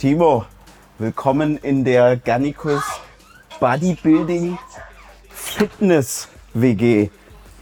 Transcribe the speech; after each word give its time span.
Timo, 0.00 0.46
willkommen 0.96 1.58
in 1.58 1.84
der 1.84 2.16
Gannikus 2.16 2.82
Bodybuilding 3.60 4.56
Fitness 5.28 6.26
WG. 6.54 7.10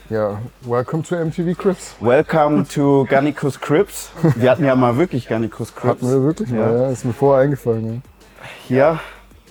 Ja, 0.08 0.40
welcome 0.60 1.02
to 1.02 1.16
MTV 1.16 1.58
Crips. 1.58 1.96
Welcome 1.98 2.64
to 2.68 3.04
Gannikus 3.10 3.58
Crips. 3.58 4.12
Wir 4.36 4.52
hatten 4.52 4.64
ja 4.64 4.76
mal 4.76 4.96
wirklich 4.96 5.26
Gannikus 5.26 5.74
Crips. 5.74 6.00
Hatten 6.00 6.12
wir 6.12 6.22
wirklich 6.22 6.50
mal, 6.50 6.78
ja. 6.78 6.90
Ist 6.90 7.04
mir 7.04 7.12
vorher 7.12 7.42
eingefallen. 7.42 8.04
Ja. 8.68 8.68
Hier 8.68 9.00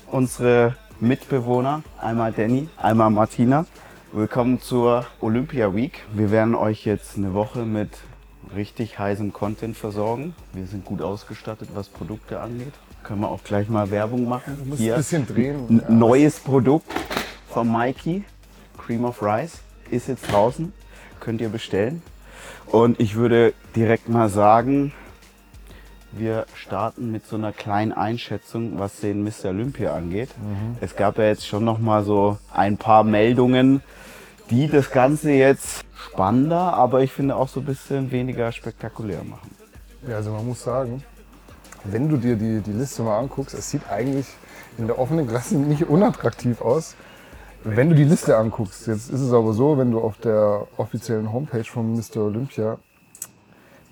unsere 0.10 0.78
Mitbewohner, 1.02 1.84
einmal 2.00 2.32
Danny, 2.32 2.70
einmal 2.78 3.10
Martina. 3.10 3.66
Willkommen 4.14 4.62
zur 4.62 5.06
Olympia 5.20 5.76
Week. 5.76 6.06
Wir 6.14 6.32
werden 6.32 6.56
euch 6.56 6.86
jetzt 6.86 7.18
eine 7.18 7.34
Woche 7.34 7.66
mit 7.66 7.90
richtig 8.56 9.00
heißem 9.00 9.34
Content 9.34 9.78
versorgen. 9.78 10.36
Wir 10.54 10.66
sind 10.66 10.86
gut 10.86 11.02
ausgestattet, 11.02 11.70
was 11.74 11.90
Produkte 11.90 12.40
angeht. 12.40 12.74
Können 13.04 13.22
wir 13.22 13.30
auch 13.30 13.44
gleich 13.44 13.70
mal 13.70 13.92
Werbung 13.92 14.28
machen. 14.28 14.58
Du 14.60 14.66
musst 14.66 14.82
ein 14.82 14.96
bisschen 14.96 15.28
drehen. 15.28 15.82
Ein 15.88 15.98
neues 16.00 16.40
Produkt 16.40 16.92
von 17.50 17.72
Mikey, 17.72 18.24
Cream 18.78 19.06
of 19.06 19.22
Rice, 19.22 19.60
ist 19.90 20.08
jetzt 20.08 20.32
draußen. 20.32 20.74
Könnt 21.20 21.42
ihr 21.42 21.50
bestellen. 21.50 22.02
Und 22.68 23.00
ich 23.00 23.16
würde 23.16 23.54
direkt 23.76 24.10
mal 24.10 24.30
sagen, 24.30 24.92
wir 26.12 26.46
starten 26.56 27.12
mit 27.12 27.26
so 27.26 27.36
einer 27.36 27.52
kleinen 27.52 27.92
Einschätzung, 27.92 28.80
was 28.80 29.00
den 29.00 29.24
Mr. 29.24 29.50
Olympia 29.50 29.94
angeht. 29.94 30.30
Es 30.82 30.96
gab 30.96 31.18
ja 31.18 31.26
jetzt 31.26 31.46
schon 31.46 31.64
noch 31.64 31.80
mal 31.80 32.04
so 32.04 32.38
ein 32.52 32.78
paar 32.78 33.04
Meldungen, 33.04 33.82
die 34.50 34.68
das 34.68 34.92
Ganze 34.92 35.32
jetzt 35.32 35.84
spannender, 35.96 36.74
aber 36.74 37.02
ich 37.02 37.12
finde 37.12 37.36
auch 37.36 37.48
so 37.48 37.60
ein 37.60 37.66
bisschen 37.66 38.12
weniger 38.12 38.52
spektakulär 38.52 39.24
machen. 39.24 39.50
Ja, 40.08 40.16
also 40.16 40.32
man 40.32 40.48
muss 40.48 40.64
sagen, 40.64 41.04
wenn 41.84 42.10
du 42.10 42.18
dir 42.18 42.36
die, 42.36 42.62
die 42.62 42.72
Liste 42.72 43.02
mal 43.02 43.20
anguckst, 43.20 43.54
es 43.54 43.70
sieht 43.70 43.90
eigentlich 43.90 44.28
in 44.78 44.88
der 44.88 45.00
offenen 45.00 45.28
Klasse 45.28 45.56
nicht 45.58 45.88
unattraktiv 45.90 46.62
aus. 46.62 46.96
Wenn 47.64 47.90
du 47.90 47.96
die 47.96 48.04
Liste 48.04 48.38
anguckst, 48.38 48.88
jetzt 48.88 49.10
ist 49.10 49.20
es 49.20 49.34
aber 49.34 49.54
so, 49.54 49.78
wenn 49.78 49.92
du 49.92 50.00
auf 50.00 50.18
der 50.20 50.68
offiziellen 50.78 51.34
Homepage 51.34 51.66
von 51.66 51.94
Mr. 51.94 52.18
Olympia 52.18 52.78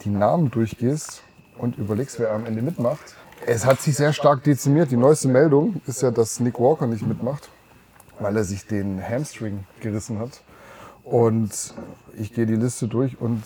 die 0.03 0.09
Namen 0.09 0.51
durchgehst 0.51 1.23
und 1.57 1.77
überlegst, 1.77 2.19
wer 2.19 2.31
am 2.31 2.45
Ende 2.45 2.61
mitmacht. 2.61 3.15
Es 3.45 3.65
hat 3.65 3.81
sich 3.81 3.95
sehr 3.95 4.13
stark 4.13 4.43
dezimiert. 4.43 4.91
Die 4.91 4.97
neueste 4.97 5.27
Meldung 5.27 5.81
ist 5.87 6.01
ja, 6.01 6.11
dass 6.11 6.39
Nick 6.39 6.59
Walker 6.59 6.87
nicht 6.87 7.05
mitmacht, 7.05 7.49
weil 8.19 8.38
er 8.38 8.44
sich 8.44 8.67
den 8.67 9.02
Hamstring 9.02 9.66
gerissen 9.80 10.19
hat. 10.19 10.41
Und 11.03 11.73
ich 12.17 12.33
gehe 12.33 12.45
die 12.45 12.55
Liste 12.55 12.88
durch 12.88 13.19
und 13.22 13.44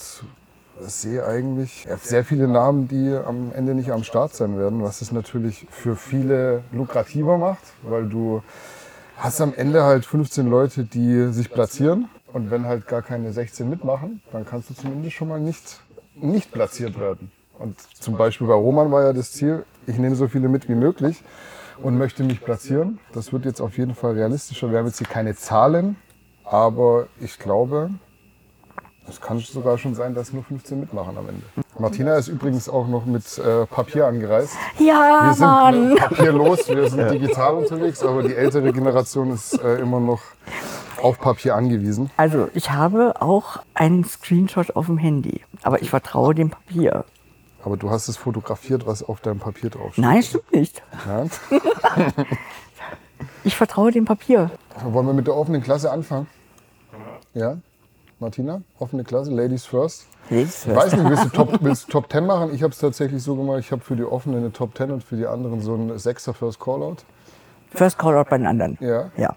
sehe 0.81 1.25
eigentlich 1.25 1.87
sehr 2.01 2.23
viele 2.23 2.47
Namen, 2.47 2.87
die 2.87 3.13
am 3.13 3.51
Ende 3.53 3.73
nicht 3.75 3.91
am 3.91 4.03
Start 4.03 4.33
sein 4.33 4.57
werden, 4.57 4.81
was 4.81 5.01
es 5.01 5.11
natürlich 5.11 5.67
für 5.69 5.95
viele 5.95 6.63
lukrativer 6.71 7.37
macht, 7.37 7.63
weil 7.83 8.07
du 8.07 8.41
hast 9.17 9.41
am 9.41 9.53
Ende 9.53 9.83
halt 9.83 10.05
15 10.05 10.47
Leute, 10.47 10.85
die 10.85 11.33
sich 11.33 11.51
platzieren 11.51 12.07
und 12.31 12.49
wenn 12.51 12.65
halt 12.65 12.87
gar 12.87 13.01
keine 13.01 13.33
16 13.33 13.69
mitmachen, 13.69 14.21
dann 14.31 14.45
kannst 14.45 14.69
du 14.69 14.73
zumindest 14.73 15.15
schon 15.15 15.27
mal 15.27 15.39
nicht, 15.39 15.81
nicht 16.15 16.51
platziert 16.51 16.97
werden. 16.97 17.31
Und 17.57 17.77
zum 17.99 18.15
Beispiel 18.15 18.47
bei 18.47 18.53
Roman 18.53 18.89
war 18.91 19.03
ja 19.03 19.13
das 19.13 19.33
Ziel, 19.33 19.65
ich 19.85 19.97
nehme 19.97 20.15
so 20.15 20.29
viele 20.29 20.47
mit 20.47 20.69
wie 20.69 20.75
möglich 20.75 21.21
und 21.81 21.97
möchte 21.97 22.23
mich 22.23 22.41
platzieren. 22.41 22.99
Das 23.13 23.31
wird 23.33 23.45
jetzt 23.45 23.61
auf 23.61 23.77
jeden 23.77 23.95
Fall 23.95 24.13
realistischer. 24.13 24.71
Wir 24.71 24.79
haben 24.79 24.87
jetzt 24.87 24.97
hier 24.97 25.07
keine 25.07 25.35
Zahlen, 25.35 25.95
aber 26.43 27.07
ich 27.19 27.39
glaube, 27.39 27.89
es 29.07 29.19
kann 29.19 29.39
sogar 29.39 29.77
schon 29.77 29.95
sein, 29.95 30.13
dass 30.13 30.33
nur 30.33 30.43
15 30.43 30.79
mitmachen 30.79 31.17
am 31.17 31.27
Ende. 31.29 31.41
Martina 31.79 32.15
ist 32.15 32.27
übrigens 32.27 32.69
auch 32.69 32.87
noch 32.87 33.05
mit 33.05 33.23
äh, 33.39 33.65
Papier 33.65 34.05
angereist. 34.05 34.53
Ja, 34.77 35.27
Wir 35.27 35.33
sind 35.33 35.45
Mann. 35.47 35.91
äh, 35.93 35.95
papierlos, 35.95 36.67
wir 36.67 36.89
sind 36.89 37.09
digital 37.11 37.55
unterwegs, 37.55 38.03
aber 38.03 38.21
die 38.23 38.35
ältere 38.35 38.71
Generation 38.71 39.31
ist 39.31 39.53
äh, 39.63 39.77
immer 39.79 39.99
noch 39.99 40.21
auf 41.01 41.17
Papier 41.19 41.55
angewiesen. 41.55 42.11
Also 42.17 42.49
ich 42.53 42.71
habe 42.71 43.21
auch 43.21 43.59
einen 43.73 44.03
Screenshot 44.03 44.75
auf 44.75 44.87
dem 44.87 44.97
Handy, 44.97 45.41
aber 45.63 45.81
ich 45.81 45.89
vertraue 45.89 46.35
dem 46.35 46.49
Papier. 46.49 47.05
Aber 47.63 47.75
du 47.77 47.89
hast 47.89 48.07
es 48.07 48.17
fotografiert, 48.17 48.85
was 48.87 49.03
auf 49.03 49.19
deinem 49.21 49.39
Papier 49.39 49.69
draufsteht. 49.69 50.03
Nein, 50.03 50.23
stimmt 50.23 50.51
nicht. 50.53 50.81
Ja? 51.07 51.25
Ich 53.43 53.55
vertraue 53.55 53.91
dem 53.91 54.05
Papier. 54.05 54.51
Wollen 54.83 55.05
wir 55.07 55.13
mit 55.13 55.27
der 55.27 55.35
offenen 55.35 55.61
Klasse 55.61 55.91
anfangen? 55.91 56.27
Ja? 57.33 57.57
Martina, 58.19 58.61
offene 58.79 59.03
Klasse, 59.03 59.31
Ladies 59.31 59.65
first. 59.65 60.07
Ladies 60.29 60.65
Ich 60.65 60.75
weiß 60.75 60.93
nicht, 60.93 61.05
willst 61.09 61.25
du 61.25 61.29
Top, 61.29 61.57
willst 61.61 61.87
du 61.87 61.91
Top 61.93 62.11
10 62.11 62.25
machen? 62.25 62.53
Ich 62.53 62.63
habe 62.63 62.71
es 62.73 62.79
tatsächlich 62.79 63.23
so 63.23 63.35
gemacht, 63.35 63.59
ich 63.59 63.71
habe 63.71 63.81
für 63.81 63.95
die 63.95 64.03
offene 64.03 64.37
eine 64.37 64.51
Top 64.51 64.75
10 64.77 64.91
und 64.91 65.03
für 65.03 65.15
die 65.15 65.25
anderen 65.25 65.61
so 65.61 65.75
ein 65.75 65.97
Sechser 65.97 66.33
First 66.33 66.59
Callout. 66.59 66.97
First 67.73 67.97
Callout 67.97 68.25
bei 68.29 68.37
den 68.37 68.47
anderen. 68.47 68.77
Ja, 68.81 69.09
Ja. 69.17 69.35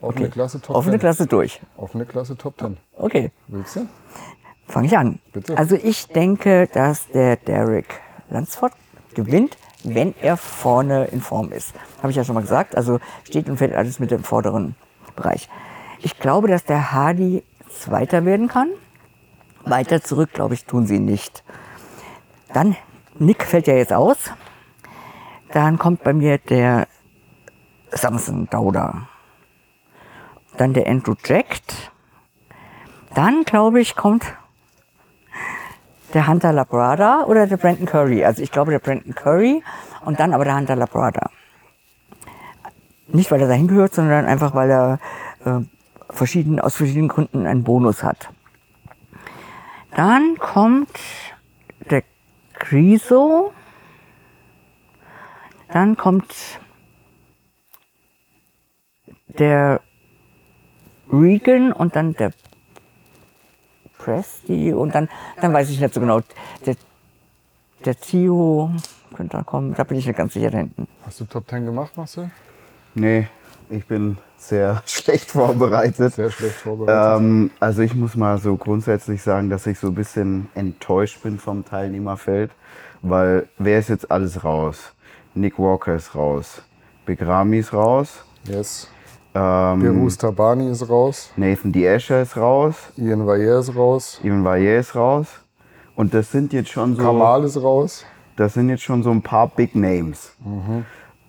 offene 0.00 0.26
Okay. 0.26 0.28
Klasse 0.30 0.60
Top 0.60 0.76
Offene 0.76 0.94
10. 0.94 1.00
Klasse 1.00 1.26
durch. 1.26 1.60
Offene 1.76 2.04
Klasse 2.06 2.36
Top 2.36 2.58
10. 2.58 2.76
Okay, 2.96 3.30
Willst 3.48 3.76
du? 3.76 3.86
Fange 4.66 4.86
ich 4.86 4.96
an. 4.96 5.20
Bitte. 5.32 5.56
Also 5.56 5.76
ich 5.76 6.08
denke, 6.08 6.68
dass 6.72 7.08
der 7.08 7.36
Derek 7.36 8.00
Lansford 8.30 8.72
gewinnt, 9.14 9.56
wenn 9.84 10.14
er 10.20 10.36
vorne 10.36 11.06
in 11.06 11.20
Form 11.20 11.52
ist. 11.52 11.74
Habe 11.98 12.10
ich 12.10 12.16
ja 12.16 12.24
schon 12.24 12.34
mal 12.34 12.40
gesagt. 12.40 12.76
Also 12.76 13.00
steht 13.24 13.48
und 13.48 13.58
fällt 13.58 13.74
alles 13.74 14.00
mit 14.00 14.10
dem 14.10 14.24
vorderen 14.24 14.74
Bereich. 15.14 15.48
Ich 16.00 16.18
glaube, 16.18 16.48
dass 16.48 16.64
der 16.64 16.92
Hardy 16.92 17.44
Zweiter 17.70 18.24
werden 18.24 18.48
kann. 18.48 18.68
Weiter 19.64 20.02
zurück, 20.02 20.30
glaube 20.32 20.54
ich, 20.54 20.64
tun 20.64 20.86
sie 20.86 20.98
nicht. 20.98 21.42
Dann, 22.52 22.76
Nick 23.18 23.44
fällt 23.44 23.66
ja 23.66 23.74
jetzt 23.74 23.92
aus. 23.92 24.30
Dann 25.52 25.78
kommt 25.78 26.02
bei 26.02 26.12
mir 26.12 26.38
der 26.38 26.86
Samson 27.90 28.48
Dauder. 28.50 29.08
Dann 30.56 30.72
der 30.72 30.86
Andrew 30.86 31.14
Jacked. 31.24 31.92
Dann, 33.14 33.44
glaube 33.44 33.80
ich, 33.80 33.96
kommt 33.96 34.24
der 36.14 36.28
Hunter 36.28 36.52
Labrada 36.52 37.24
oder 37.24 37.46
der 37.46 37.56
Brandon 37.56 37.86
Curry. 37.86 38.24
Also 38.24 38.42
ich 38.42 38.50
glaube 38.50 38.70
der 38.70 38.78
Brandon 38.78 39.14
Curry 39.14 39.62
und 40.04 40.20
dann 40.20 40.32
aber 40.32 40.44
der 40.44 40.56
Hunter 40.56 40.76
Labrada. 40.76 41.30
Nicht, 43.08 43.30
weil 43.30 43.40
er 43.40 43.48
dahin 43.48 43.68
gehört, 43.68 43.94
sondern 43.94 44.24
einfach, 44.24 44.54
weil 44.54 44.70
er 44.70 44.98
äh, 45.44 45.60
verschieden, 46.10 46.60
aus 46.60 46.76
verschiedenen 46.76 47.08
Gründen 47.08 47.46
einen 47.46 47.64
Bonus 47.64 48.02
hat. 48.02 48.30
Dann 49.94 50.36
kommt 50.38 50.88
der 51.90 52.02
Griso. 52.54 53.52
Dann 55.68 55.96
kommt 55.96 56.34
der 59.26 59.80
Regan 61.12 61.72
und 61.72 61.96
dann 61.96 62.14
der 62.14 62.32
Presti 64.04 64.72
und 64.72 64.94
dann, 64.94 65.08
dann 65.40 65.52
weiß 65.52 65.70
ich 65.70 65.80
nicht 65.80 65.94
so 65.94 66.00
genau. 66.00 66.20
Der, 66.66 66.76
der 67.84 67.98
Tio 67.98 68.70
könnte 69.14 69.36
da 69.36 69.42
kommen, 69.42 69.74
da 69.74 69.84
bin 69.84 69.98
ich 69.98 70.06
nicht 70.06 70.16
ganz 70.16 70.34
sicher 70.34 70.50
da 70.50 70.58
hinten. 70.58 70.86
Hast 71.06 71.20
du 71.20 71.24
Top 71.24 71.48
10 71.48 71.64
gemacht, 71.66 71.96
Marcel? 71.96 72.30
Nee, 72.94 73.28
ich 73.70 73.86
bin 73.86 74.18
sehr 74.36 74.82
schlecht 74.86 75.30
vorbereitet. 75.30 76.14
Sehr 76.14 76.30
schlecht 76.30 76.56
vorbereitet. 76.56 77.20
Ähm, 77.20 77.50
also 77.60 77.82
ich 77.82 77.94
muss 77.94 78.14
mal 78.14 78.38
so 78.38 78.56
grundsätzlich 78.56 79.22
sagen, 79.22 79.50
dass 79.50 79.66
ich 79.66 79.78
so 79.78 79.88
ein 79.88 79.94
bisschen 79.94 80.48
enttäuscht 80.54 81.22
bin 81.22 81.38
vom 81.38 81.64
Teilnehmerfeld, 81.64 82.50
weil 83.02 83.48
wer 83.58 83.78
ist 83.78 83.88
jetzt 83.88 84.10
alles 84.10 84.44
raus? 84.44 84.92
Nick 85.34 85.58
Walker 85.58 85.94
ist 85.96 86.14
raus, 86.14 86.62
Begrami 87.06 87.58
ist 87.58 87.72
raus, 87.72 88.24
Yes. 88.46 88.88
Ähm, 89.34 89.80
Berus 89.80 90.16
Tabani 90.16 90.70
ist 90.70 90.88
raus. 90.88 91.32
Nathan 91.36 91.72
D'Asher 91.72 92.22
ist 92.22 92.36
raus, 92.36 92.74
Ian 92.96 93.26
Vayer 93.26 93.58
ist 93.58 93.74
raus. 93.74 94.20
Ivan 94.22 94.44
Valle 94.44 94.78
ist 94.78 94.94
raus. 94.94 95.26
Und 95.96 96.14
das 96.14 96.30
sind 96.30 96.52
jetzt 96.52 96.70
schon 96.70 96.96
so, 96.96 97.02
Kamal 97.02 97.44
ist 97.44 97.60
raus. 97.60 98.04
das 98.36 98.54
sind 98.54 98.68
jetzt 98.68 98.82
schon 98.82 99.02
so 99.02 99.10
ein 99.10 99.22
paar 99.22 99.48
Big 99.48 99.74
Names. 99.74 100.32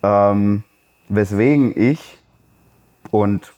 Ähm, 0.02 0.64
weswegen 1.08 1.72
ich, 1.76 2.18
und 3.10 3.52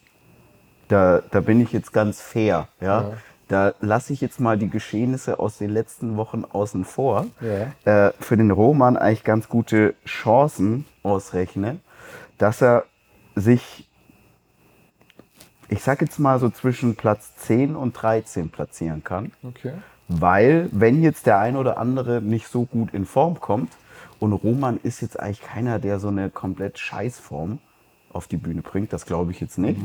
da, 0.89 1.23
da 1.31 1.41
bin 1.41 1.61
ich 1.61 1.73
jetzt 1.73 1.93
ganz 1.93 2.21
fair, 2.21 2.69
ja, 2.81 3.13
da 3.49 3.73
lasse 3.81 4.13
ich 4.13 4.21
jetzt 4.21 4.41
mal 4.41 4.59
die 4.59 4.69
Geschehnisse 4.69 5.39
aus 5.39 5.57
den 5.59 5.71
letzten 5.71 6.17
Wochen 6.19 6.45
außen 6.45 6.85
vor, 6.85 7.27
äh, 7.85 8.11
für 8.21 8.37
den 8.37 8.51
Roman 8.51 8.97
eigentlich 8.99 9.25
ganz 9.25 9.49
gute 9.49 9.95
Chancen 10.07 10.85
ausrechne, 11.03 11.79
dass 12.37 12.63
er 12.63 12.85
sich, 13.35 13.88
ich 15.69 15.83
sag 15.83 16.01
jetzt 16.01 16.19
mal 16.19 16.39
so 16.39 16.51
zwischen 16.51 16.97
Platz 16.97 17.35
10 17.37 17.77
und 17.77 17.93
13 17.93 18.51
platzieren 18.51 19.05
kann. 19.05 19.33
Okay. 19.43 19.73
Weil, 20.09 20.69
wenn 20.73 21.03
jetzt 21.03 21.27
der 21.27 21.39
ein 21.39 21.57
oder 21.57 21.79
andere 21.79 22.23
nicht 22.23 22.49
so 22.49 22.65
gut 22.65 22.95
in 22.95 23.05
Form 23.05 23.41
kommt, 23.41 23.71
und 24.21 24.33
Roman 24.33 24.81
ist 24.83 25.01
jetzt 25.01 25.21
eigentlich 25.21 25.43
keiner, 25.43 25.79
der 25.79 26.01
so 26.01 26.09
eine 26.09 26.31
komplett 26.31 26.79
Scheißform 26.79 27.59
auf 28.13 28.27
die 28.27 28.37
Bühne 28.37 28.63
bringt, 28.63 28.93
das 28.93 29.07
glaube 29.07 29.31
ich 29.31 29.41
jetzt 29.41 29.59
nicht. 29.59 29.81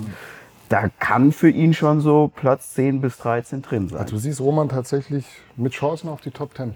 Da 0.69 0.89
kann 1.00 1.31
für 1.31 1.50
ihn 1.50 1.74
schon 1.74 2.01
so 2.01 2.31
Platz 2.33 2.74
10 2.74 3.01
bis 3.01 3.18
13 3.18 3.62
drin 3.62 3.89
sein. 3.89 4.00
Also 4.00 4.15
du 4.15 4.18
siehst 4.18 4.39
Roman 4.39 4.69
tatsächlich 4.69 5.25
mit 5.56 5.74
Chancen 5.74 6.09
auf 6.09 6.21
die 6.21 6.31
Top 6.31 6.56
10. 6.56 6.75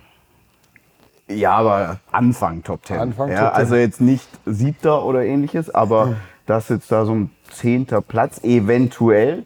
Ja, 1.30 1.56
aber 1.56 2.00
Anfang 2.12 2.64
Top 2.64 2.84
Ten. 2.84 3.00
Anfang 3.00 3.30
ja, 3.32 3.46
Top 3.46 3.54
10. 3.54 3.58
Also 3.58 3.76
jetzt 3.76 4.02
nicht 4.02 4.28
siebter 4.46 5.04
oder 5.04 5.26
ähnliches, 5.26 5.74
aber 5.74 6.16
das 6.46 6.70
jetzt 6.70 6.92
da 6.92 7.06
so 7.06 7.14
ein 7.14 7.32
zehnter 7.52 8.02
Platz 8.02 8.44
eventuell 8.44 9.46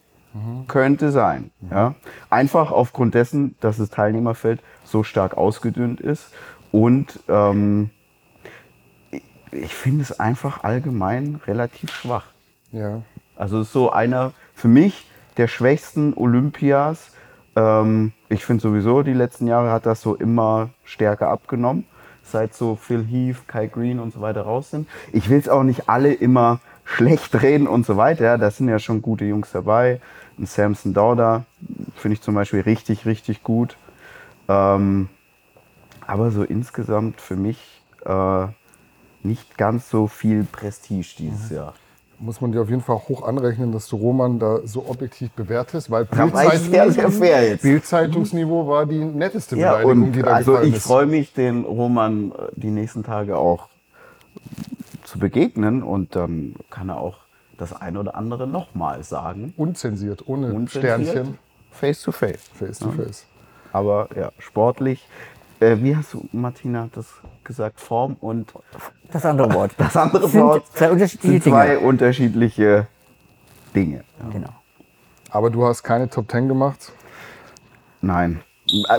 könnte 0.69 1.12
sein. 1.12 1.51
Ja. 1.69 1.95
Einfach 2.30 2.71
aufgrund 2.71 3.15
dessen, 3.15 3.56
dass 3.59 3.75
das 3.77 3.89
Teilnehmerfeld 3.89 4.62
so 4.86 5.03
stark 5.03 5.36
ausgedünnt 5.36 6.00
ist 6.00 6.31
und 6.71 7.19
ähm, 7.27 7.89
ich- 9.12 9.24
ich 9.51 9.75
finde 9.75 10.03
es 10.03 10.18
einfach 10.21 10.63
allgemein 10.63 11.42
relativ 11.45 11.92
schwach. 11.92 12.27
Ja. 12.71 13.01
Also 13.36 13.59
es 13.59 13.68
ist 13.68 13.74
so 13.74 13.92
einer 13.92 14.31
für 14.54 14.69
mich 14.69 15.06
der 15.36 15.50
schwächsten 15.50 16.13
Olympias. 16.13 17.12
Ähm, 17.57 18.13
ich 18.30 18.45
finde 18.45 18.62
sowieso, 18.62 19.04
die 19.04 19.13
letzten 19.13 19.47
Jahre 19.47 19.71
hat 19.71 19.86
das 19.86 20.00
so 20.01 20.15
immer 20.15 20.69
stärker 20.86 21.27
abgenommen, 21.27 21.86
seit 22.24 22.54
so 22.54 22.77
Phil 22.77 23.04
Heath, 23.06 23.47
Kai 23.50 23.68
Green 23.68 24.00
und 24.00 24.13
so 24.13 24.21
weiter 24.21 24.44
raus 24.44 24.69
sind. 24.71 24.88
Ich 25.12 25.30
will 25.30 25.39
es 25.39 25.50
auch 25.50 25.63
nicht 25.63 25.89
alle 25.89 26.13
immer 26.13 26.62
schlecht 26.95 27.41
reden 27.41 27.67
und 27.67 27.85
so 27.85 27.97
weiter. 27.97 28.23
Ja, 28.23 28.38
da 28.38 28.51
sind 28.51 28.67
ja 28.67 28.79
schon 28.79 29.01
gute 29.01 29.25
Jungs 29.25 29.51
dabei. 29.51 30.01
Ein 30.38 30.45
Samson 30.45 30.93
Dauder 30.93 31.45
finde 31.95 32.13
ich 32.13 32.21
zum 32.21 32.35
Beispiel 32.35 32.61
richtig, 32.61 33.05
richtig 33.05 33.43
gut. 33.43 33.77
Ähm, 34.47 35.09
aber 36.05 36.31
so 36.31 36.43
insgesamt 36.43 37.21
für 37.21 37.35
mich 37.35 37.81
äh, 38.05 38.47
nicht 39.23 39.57
ganz 39.57 39.89
so 39.89 40.07
viel 40.07 40.43
Prestige 40.43 41.15
dieses 41.17 41.49
Jahr. 41.49 41.73
Muss 42.19 42.39
man 42.39 42.51
dir 42.51 42.61
auf 42.61 42.69
jeden 42.69 42.81
Fall 42.81 42.97
hoch 42.97 43.23
anrechnen, 43.23 43.71
dass 43.71 43.87
du 43.87 43.95
Roman 43.95 44.37
da 44.37 44.59
so 44.63 44.85
objektiv 44.87 45.31
bewertest, 45.31 45.89
weil. 45.89 46.05
Bildzeitungsniveau 47.61 48.67
war 48.67 48.85
die 48.85 49.03
netteste 49.03 49.57
Ja, 49.57 49.77
Beleidigung, 49.77 50.11
die 50.11 50.21
da 50.21 50.33
also 50.33 50.61
ich 50.61 50.77
freue 50.77 51.07
mich, 51.07 51.33
den 51.33 51.63
Roman 51.63 52.31
äh, 52.31 52.51
die 52.55 52.69
nächsten 52.69 53.03
Tage 53.03 53.37
auch 53.37 53.70
zu 55.11 55.19
begegnen 55.19 55.83
und 55.83 56.15
dann 56.15 56.55
kann 56.69 56.87
er 56.87 56.97
auch 56.97 57.17
das 57.57 57.73
ein 57.73 57.97
oder 57.97 58.15
andere 58.15 58.47
nochmal 58.47 59.03
sagen. 59.03 59.53
Unzensiert, 59.57 60.25
ohne 60.25 60.53
Unzensiert, 60.53 61.01
Sternchen, 61.09 61.37
Face 61.69 62.01
to 62.01 62.13
face. 62.13 62.49
face 62.53 62.79
to 62.79 62.91
face. 62.91 63.25
Aber 63.73 64.07
ja, 64.15 64.31
sportlich. 64.39 65.05
Äh, 65.59 65.77
wie 65.81 65.95
hast 65.95 66.13
du, 66.13 66.27
Martina, 66.31 66.87
das 66.93 67.07
gesagt? 67.43 67.81
Form 67.81 68.15
und 68.21 68.53
Das 69.11 69.25
andere 69.25 69.53
Wort. 69.53 69.71
das 69.77 69.95
andere 69.97 70.29
sind 70.29 70.41
Wort 70.43 70.65
zwei 70.73 70.91
unterschiedliche 70.91 71.41
sind 71.41 71.43
zwei 71.43 71.67
Dinge. 71.75 71.79
unterschiedliche 71.81 72.87
Dinge. 73.75 74.03
Genau. 74.31 74.49
Aber 75.29 75.49
du 75.49 75.65
hast 75.65 75.83
keine 75.83 76.09
Top 76.09 76.29
Ten 76.29 76.47
gemacht. 76.47 76.93
Nein. 78.01 78.41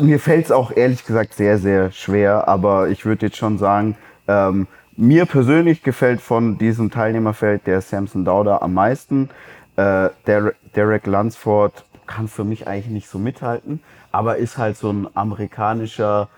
Mir 0.03 0.21
fällt 0.21 0.45
es 0.47 0.51
auch 0.53 0.71
ehrlich 0.71 1.05
gesagt 1.07 1.33
sehr, 1.35 1.57
sehr 1.59 1.91
schwer, 1.91 2.47
aber 2.49 2.89
ich 2.89 3.07
würde 3.07 3.27
jetzt 3.27 3.39
schon 3.39 3.57
sagen, 3.59 3.97
ähm, 4.29 4.67
mir 4.97 5.27
persönlich 5.27 5.83
gefällt 5.83 6.21
von 6.21 6.59
diesem 6.59 6.91
Teilnehmerfeld 6.91 7.67
der 7.67 7.81
Samson 7.81 8.25
Dauder 8.25 8.63
am 8.63 8.75
meisten. 8.75 9.31
Äh, 9.77 10.11
der, 10.27 10.55
Derek 10.77 11.07
Lunsford 11.07 11.85
kann 12.07 12.29
für 12.29 12.45
mich 12.45 12.67
eigentlich 12.67 12.93
nicht 12.93 13.09
so 13.09 13.19
mithalten, 13.19 13.81
aber 14.11 14.37
ist 14.37 14.59
halt 14.59 14.77
so 14.77 14.91
ein 14.91 15.09
amerikanischer, 15.15 16.29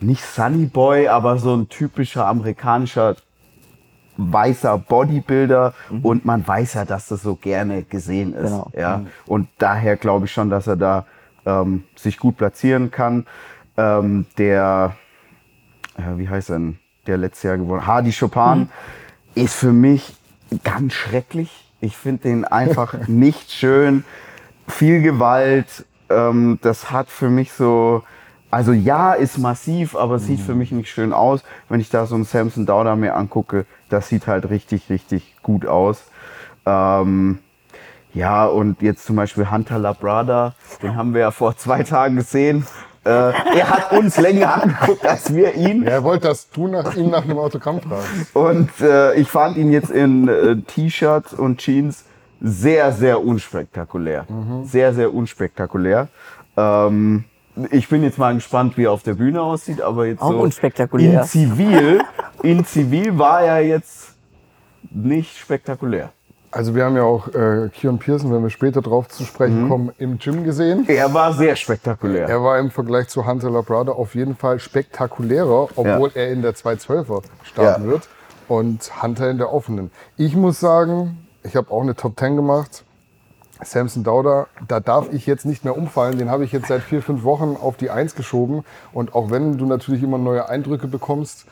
nicht 0.00 0.24
Sunny 0.24 0.66
Boy, 0.66 1.08
aber 1.08 1.38
so 1.38 1.54
ein 1.54 1.68
typischer 1.68 2.26
amerikanischer 2.26 3.16
weißer 4.16 4.78
Bodybuilder 4.78 5.74
und 6.02 6.24
man 6.24 6.46
weiß 6.46 6.74
ja, 6.74 6.84
dass 6.84 7.08
das 7.08 7.22
so 7.22 7.34
gerne 7.34 7.82
gesehen 7.82 8.34
ist. 8.34 8.50
Genau. 8.50 8.70
Ja? 8.76 9.04
Und 9.26 9.48
daher 9.58 9.96
glaube 9.96 10.26
ich 10.26 10.32
schon, 10.32 10.50
dass 10.50 10.66
er 10.66 10.76
da 10.76 11.06
ähm, 11.46 11.84
sich 11.96 12.18
gut 12.18 12.36
platzieren 12.36 12.90
kann. 12.90 13.26
Ähm, 13.76 14.26
der, 14.36 14.96
äh, 15.96 16.18
wie 16.18 16.28
heißt 16.28 16.50
er 16.50 16.58
denn, 16.58 16.78
der 17.06 17.16
letztes 17.16 17.44
Jahr 17.44 17.58
gewonnen, 17.58 17.86
Hardy 17.86 18.12
Chopin, 18.12 18.68
ist 19.34 19.54
für 19.54 19.72
mich 19.72 20.14
ganz 20.64 20.92
schrecklich. 20.92 21.50
Ich 21.80 21.96
finde 21.96 22.22
den 22.22 22.44
einfach 22.44 22.94
nicht 23.08 23.50
schön. 23.50 24.04
Viel 24.68 25.02
Gewalt. 25.02 25.84
Ähm, 26.08 26.58
das 26.62 26.90
hat 26.90 27.08
für 27.08 27.30
mich 27.30 27.52
so, 27.52 28.02
also 28.50 28.72
ja, 28.72 29.14
ist 29.14 29.38
massiv, 29.38 29.96
aber 29.96 30.18
sieht 30.18 30.40
für 30.40 30.54
mich 30.54 30.72
nicht 30.72 30.90
schön 30.90 31.12
aus. 31.12 31.42
Wenn 31.68 31.80
ich 31.80 31.90
da 31.90 32.06
so 32.06 32.14
einen 32.14 32.24
Samson 32.24 32.66
Dauder 32.66 32.96
mir 32.96 33.16
angucke, 33.16 33.66
das 33.88 34.08
sieht 34.08 34.26
halt 34.26 34.50
richtig, 34.50 34.90
richtig 34.90 35.36
gut 35.42 35.66
aus. 35.66 36.04
Ähm, 36.66 37.38
ja, 38.14 38.44
und 38.44 38.82
jetzt 38.82 39.06
zum 39.06 39.16
Beispiel 39.16 39.50
Hunter 39.50 39.78
Labrada, 39.78 40.54
den 40.82 40.96
haben 40.96 41.14
wir 41.14 41.22
ja 41.22 41.30
vor 41.30 41.56
zwei 41.56 41.82
Tagen 41.82 42.16
gesehen. 42.16 42.66
Äh, 43.04 43.10
er 43.10 43.68
hat 43.68 43.92
uns 43.92 44.16
länger 44.16 44.62
angeguckt 44.62 45.04
als 45.04 45.34
wir 45.34 45.54
ihn. 45.54 45.82
Er 45.84 46.04
wollte, 46.04 46.28
dass 46.28 46.48
du 46.50 46.68
nach 46.68 46.94
ihm 46.94 47.10
nach 47.10 47.24
einem 47.24 47.38
Autogramm 47.38 47.80
fragst. 47.80 48.34
Und 48.34 48.70
äh, 48.80 49.14
ich 49.14 49.28
fand 49.28 49.56
ihn 49.56 49.72
jetzt 49.72 49.90
in 49.90 50.28
äh, 50.28 50.56
T-Shirt 50.56 51.32
und 51.32 51.58
Jeans 51.58 52.04
sehr, 52.40 52.92
sehr 52.92 53.24
unspektakulär. 53.24 54.26
Sehr, 54.64 54.94
sehr 54.94 55.12
unspektakulär. 55.12 56.08
Ähm, 56.56 57.24
ich 57.70 57.88
bin 57.88 58.02
jetzt 58.02 58.18
mal 58.18 58.34
gespannt, 58.34 58.76
wie 58.76 58.84
er 58.84 58.92
auf 58.92 59.02
der 59.02 59.14
Bühne 59.14 59.42
aussieht, 59.42 59.80
aber 59.80 60.06
jetzt 60.06 60.22
Auch 60.22 60.30
so 60.30 60.38
unspektakulär. 60.38 61.20
in 61.20 61.26
Zivil, 61.26 62.00
in 62.42 62.64
Zivil 62.64 63.18
war 63.18 63.42
er 63.42 63.60
jetzt 63.60 64.14
nicht 64.90 65.36
spektakulär. 65.38 66.12
Also 66.52 66.74
wir 66.74 66.84
haben 66.84 66.96
ja 66.96 67.02
auch 67.02 67.28
äh, 67.28 67.70
Kion 67.72 67.98
Pearson, 67.98 68.30
wenn 68.32 68.42
wir 68.42 68.50
später 68.50 68.82
drauf 68.82 69.08
zu 69.08 69.22
Mhm. 69.22 69.26
sprechen 69.26 69.68
kommen, 69.68 69.90
im 69.98 70.18
Gym 70.18 70.44
gesehen. 70.44 70.84
Er 70.86 71.12
war 71.14 71.32
sehr 71.32 71.56
spektakulär. 71.56 72.28
Er 72.28 72.42
war 72.42 72.58
im 72.58 72.70
Vergleich 72.70 73.08
zu 73.08 73.26
Hunter 73.26 73.50
Labrada 73.50 73.92
auf 73.92 74.14
jeden 74.14 74.36
Fall 74.36 74.58
spektakulärer, 74.60 75.68
obwohl 75.76 76.10
er 76.14 76.30
in 76.30 76.42
der 76.42 76.54
212er 76.54 77.22
starten 77.42 77.84
Ja. 77.84 77.88
wird 77.88 78.06
und 78.48 79.02
Hunter 79.02 79.30
in 79.30 79.38
der 79.38 79.50
offenen. 79.52 79.90
Ich 80.18 80.36
muss 80.36 80.60
sagen, 80.60 81.26
ich 81.42 81.56
habe 81.56 81.70
auch 81.70 81.80
eine 81.82 81.96
Top 81.96 82.18
10 82.18 82.36
gemacht. 82.36 82.84
Samson 83.64 84.02
Dauder, 84.02 84.48
da 84.66 84.80
darf 84.80 85.12
ich 85.12 85.24
jetzt 85.24 85.46
nicht 85.46 85.64
mehr 85.64 85.76
umfallen. 85.78 86.18
Den 86.18 86.28
habe 86.30 86.44
ich 86.44 86.50
jetzt 86.52 86.66
seit 86.66 86.82
vier, 86.82 87.00
fünf 87.00 87.22
Wochen 87.22 87.56
auf 87.60 87.76
die 87.76 87.90
Eins 87.90 88.14
geschoben. 88.16 88.64
Und 88.92 89.14
auch 89.14 89.30
wenn 89.30 89.56
du 89.56 89.66
natürlich 89.66 90.02
immer 90.02 90.18
neue 90.18 90.48
Eindrücke 90.48 90.88
bekommst, 90.88 91.46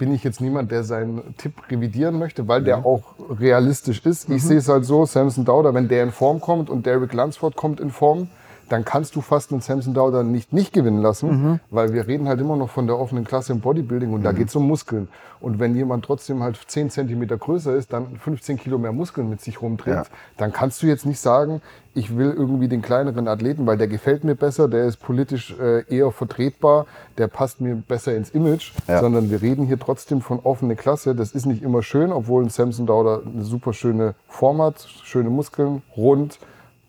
bin 0.00 0.14
ich 0.14 0.24
jetzt 0.24 0.40
niemand, 0.40 0.70
der 0.72 0.82
seinen 0.82 1.36
Tipp 1.36 1.52
revidieren 1.70 2.18
möchte, 2.18 2.48
weil 2.48 2.64
der 2.64 2.86
auch 2.86 3.02
realistisch 3.38 4.04
ist. 4.06 4.30
Ich 4.30 4.42
sehe 4.42 4.56
es 4.56 4.66
halt 4.66 4.86
so, 4.86 5.04
Samson 5.04 5.44
Dauder, 5.44 5.74
wenn 5.74 5.88
der 5.88 6.02
in 6.02 6.10
Form 6.10 6.40
kommt 6.40 6.70
und 6.70 6.86
Derek 6.86 7.12
Lunsford 7.12 7.54
kommt 7.54 7.80
in 7.80 7.90
Form, 7.90 8.28
dann 8.70 8.84
kannst 8.84 9.14
du 9.16 9.20
fast 9.20 9.52
einen 9.52 9.60
Samson 9.60 9.92
Dauder 9.94 10.22
nicht 10.22 10.52
nicht 10.52 10.72
gewinnen 10.72 11.02
lassen, 11.02 11.60
weil 11.70 11.92
wir 11.92 12.06
reden 12.06 12.28
halt 12.28 12.40
immer 12.40 12.56
noch 12.56 12.70
von 12.70 12.86
der 12.86 12.98
offenen 12.98 13.24
Klasse 13.24 13.52
im 13.52 13.60
Bodybuilding 13.60 14.12
und 14.14 14.22
da 14.22 14.32
geht 14.32 14.48
es 14.48 14.56
um 14.56 14.66
Muskeln. 14.66 15.08
Und 15.40 15.58
wenn 15.58 15.74
jemand 15.74 16.04
trotzdem 16.04 16.42
halt 16.42 16.58
10 16.66 16.90
Zentimeter 16.90 17.36
größer 17.38 17.74
ist, 17.74 17.92
dann 17.92 18.16
15 18.18 18.58
Kilo 18.58 18.78
mehr 18.78 18.92
Muskeln 18.92 19.28
mit 19.28 19.40
sich 19.40 19.60
rumträgt, 19.62 19.96
Ja. 19.96 20.04
dann 20.36 20.52
kannst 20.52 20.82
du 20.82 20.86
jetzt 20.86 21.06
nicht 21.06 21.18
sagen, 21.18 21.62
ich 21.94 22.16
will 22.16 22.30
irgendwie 22.36 22.68
den 22.68 22.82
kleineren 22.82 23.26
Athleten, 23.26 23.66
weil 23.66 23.76
der 23.78 23.88
gefällt 23.88 24.22
mir 24.22 24.34
besser, 24.36 24.68
der 24.68 24.84
ist 24.84 24.98
politisch 24.98 25.56
äh, 25.58 25.82
eher 25.92 26.12
vertretbar, 26.12 26.86
der 27.18 27.26
passt 27.26 27.60
mir 27.60 27.74
besser 27.74 28.14
ins 28.14 28.30
Image, 28.30 28.72
Ja. 28.86 29.00
sondern 29.00 29.30
wir 29.30 29.42
reden 29.42 29.64
hier 29.66 29.80
trotzdem 29.80 30.20
von 30.20 30.38
offene 30.44 30.76
Klasse. 30.76 31.14
Das 31.14 31.32
ist 31.32 31.46
nicht 31.46 31.62
immer 31.62 31.82
schön, 31.82 32.12
obwohl 32.12 32.44
ein 32.44 32.50
Samson 32.50 32.86
Dauder 32.86 33.22
eine 33.24 33.42
super 33.42 33.72
schöne 33.72 34.14
Form 34.28 34.62
hat, 34.62 34.86
schöne 35.02 35.30
Muskeln, 35.30 35.82
rund, 35.96 36.38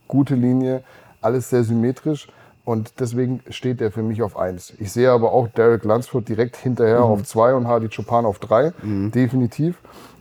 gute 0.08 0.36
Linie, 0.36 0.84
alles 1.22 1.50
sehr 1.50 1.64
symmetrisch. 1.64 2.28
Und 2.64 3.00
deswegen 3.00 3.42
steht 3.50 3.80
der 3.80 3.92
für 3.92 4.04
mich 4.04 4.22
auf 4.22 4.38
1. 4.38 4.76
Ich 4.78 4.92
sehe 4.92 5.10
aber 5.12 5.32
auch 5.32 5.48
Derek 5.48 5.84
Lunsford 5.84 6.30
direkt 6.30 6.58
hinterher 6.58 7.04
auf 7.04 7.24
2 7.24 7.56
und 7.56 7.68
Hardy 7.68 7.90
Chopin 7.90 8.26
auf 8.26 8.38
3. 8.40 8.72
Definitiv. 9.12 9.78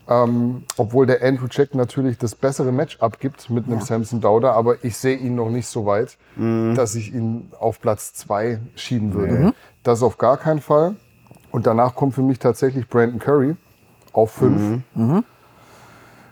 Ähm, 0.09 0.64
obwohl 0.76 1.07
der 1.07 1.23
Andrew 1.23 1.47
Jack 1.49 1.75
natürlich 1.75 2.19
das 2.19 2.35
bessere 2.35 2.73
Matchup 2.73 3.21
gibt 3.21 3.49
mit 3.50 3.66
einem 3.66 3.80
Samson 3.85 4.21
Dauder, 4.21 4.54
aber 4.54 4.83
ich 4.85 4.97
sehe 4.97 5.16
ihn 5.16 5.35
noch 5.37 5.50
nicht 5.50 5.69
so 5.69 5.87
weit, 5.87 6.16
dass 6.75 6.95
ich 6.97 7.12
ihn 7.14 7.52
auf 7.61 7.80
Platz 7.80 8.14
2 8.14 8.59
schieben 8.75 9.12
würde. 9.14 9.37
Das 9.85 10.02
auf 10.02 10.16
gar 10.19 10.37
keinen 10.38 10.61
Fall. 10.61 10.97
Und 11.52 11.66
danach 11.66 11.95
kommt 11.95 12.14
für 12.14 12.23
mich 12.23 12.38
tatsächlich 12.38 12.88
Brandon 12.88 13.19
Curry 13.21 13.54
auf 14.12 14.33
5. 14.33 14.80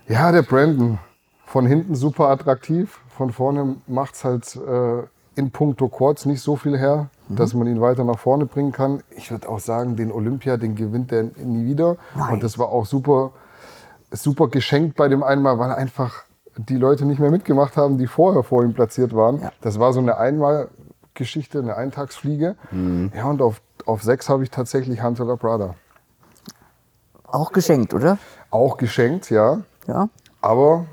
Ja, 0.08 0.32
der 0.32 0.42
Brandon. 0.42 0.98
Von 1.44 1.66
hinten 1.66 1.94
super 1.94 2.28
attraktiv. 2.30 2.98
Von 3.18 3.32
vorne 3.32 3.74
macht 3.88 4.14
es 4.14 4.24
halt 4.24 4.54
äh, 4.54 5.02
in 5.34 5.50
puncto 5.50 5.88
Quads 5.88 6.24
nicht 6.26 6.40
so 6.40 6.54
viel 6.54 6.78
her, 6.78 7.08
dass 7.28 7.52
man 7.52 7.66
ihn 7.66 7.80
weiter 7.80 8.04
nach 8.04 8.20
vorne 8.20 8.46
bringen 8.46 8.70
kann. 8.70 9.02
Ich 9.10 9.32
würde 9.32 9.48
auch 9.48 9.58
sagen, 9.58 9.96
den 9.96 10.12
Olympia, 10.12 10.56
den 10.56 10.76
gewinnt 10.76 11.10
er 11.10 11.24
nie 11.24 11.66
wieder. 11.66 11.96
Und 12.30 12.44
das 12.44 12.60
war 12.60 12.68
auch 12.68 12.86
super, 12.86 13.32
super 14.12 14.46
geschenkt 14.46 14.94
bei 14.96 15.08
dem 15.08 15.24
einmal, 15.24 15.58
weil 15.58 15.72
einfach 15.72 16.26
die 16.56 16.76
Leute 16.76 17.06
nicht 17.06 17.18
mehr 17.18 17.32
mitgemacht 17.32 17.76
haben, 17.76 17.98
die 17.98 18.06
vorher 18.06 18.44
vor 18.44 18.62
ihm 18.62 18.72
platziert 18.72 19.12
waren. 19.16 19.50
Das 19.62 19.80
war 19.80 19.92
so 19.92 19.98
eine 19.98 20.16
Einmalgeschichte, 20.18 21.58
eine 21.58 21.76
Eintagsfliege. 21.76 22.54
Ja, 23.16 23.24
und 23.24 23.42
auf, 23.42 23.60
auf 23.84 24.04
sechs 24.04 24.28
habe 24.28 24.44
ich 24.44 24.50
tatsächlich 24.52 25.02
Hunter 25.02 25.24
Labrada. 25.24 25.74
Auch 27.24 27.50
geschenkt, 27.50 27.94
oder? 27.94 28.18
Auch 28.50 28.76
geschenkt, 28.76 29.28
ja. 29.30 29.62
Ja. 29.88 30.08
Aber 30.40 30.86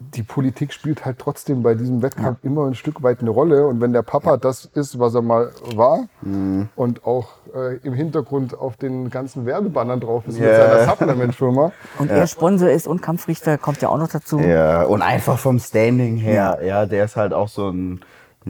die 0.00 0.22
Politik 0.22 0.72
spielt 0.72 1.04
halt 1.04 1.18
trotzdem 1.18 1.62
bei 1.64 1.74
diesem 1.74 2.02
Wettkampf 2.02 2.38
immer 2.44 2.66
ein 2.66 2.74
Stück 2.76 3.02
weit 3.02 3.20
eine 3.20 3.30
Rolle. 3.30 3.66
Und 3.66 3.80
wenn 3.80 3.92
der 3.92 4.02
Papa 4.02 4.36
das 4.36 4.64
ist, 4.66 4.98
was 5.00 5.14
er 5.14 5.22
mal 5.22 5.50
war 5.74 6.04
Mhm. 6.22 6.68
und 6.76 7.04
auch 7.04 7.28
äh, 7.54 7.76
im 7.78 7.94
Hintergrund 7.94 8.56
auf 8.56 8.76
den 8.76 9.10
ganzen 9.10 9.44
Werbebannern 9.44 9.98
drauf 10.00 10.22
ist 10.28 10.38
mit 10.38 10.48
Ja. 10.48 10.56
seiner 10.56 10.84
Supplement-Firma, 10.90 11.72
Und 11.98 12.10
er 12.10 12.26
Sponsor 12.26 12.68
ist 12.70 12.86
und 12.86 13.02
Kampfrichter, 13.02 13.58
kommt 13.58 13.82
ja 13.82 13.88
auch 13.88 13.98
noch 13.98 14.08
dazu. 14.08 14.38
Ja, 14.38 14.82
und 14.84 15.02
einfach 15.02 15.38
vom 15.38 15.58
Standing 15.58 16.16
her, 16.16 16.60
ja, 16.64 16.86
der 16.86 17.04
ist 17.04 17.16
halt 17.16 17.32
auch 17.32 17.48
so 17.48 17.68
ein 17.70 18.00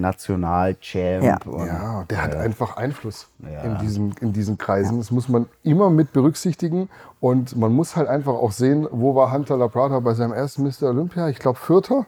Nationalchamp. 0.00 1.22
Ja. 1.24 1.38
Und, 1.44 1.66
Ja, 1.66 2.04
der 2.08 2.22
hat 2.22 2.34
einfach 2.36 2.76
Einfluss 2.76 3.28
Ja. 3.40 3.62
in, 3.62 3.78
diesen, 3.78 4.14
in 4.20 4.32
diesen 4.32 4.58
Kreisen. 4.58 4.98
Das 4.98 5.10
muss 5.10 5.28
man 5.28 5.46
immer 5.62 5.90
mit 5.90 6.12
berücksichtigen. 6.12 6.88
Und 7.20 7.56
man 7.56 7.72
muss 7.72 7.96
halt 7.96 8.08
einfach 8.08 8.34
auch 8.34 8.52
sehen, 8.52 8.86
wo 8.90 9.14
war 9.14 9.32
Hunter 9.32 9.56
Laprada 9.56 9.98
bei 10.00 10.14
seinem 10.14 10.32
ersten 10.32 10.62
Mr. 10.62 10.88
Olympia? 10.90 11.28
Ich 11.28 11.38
glaube, 11.38 11.58
Vierter. 11.58 12.06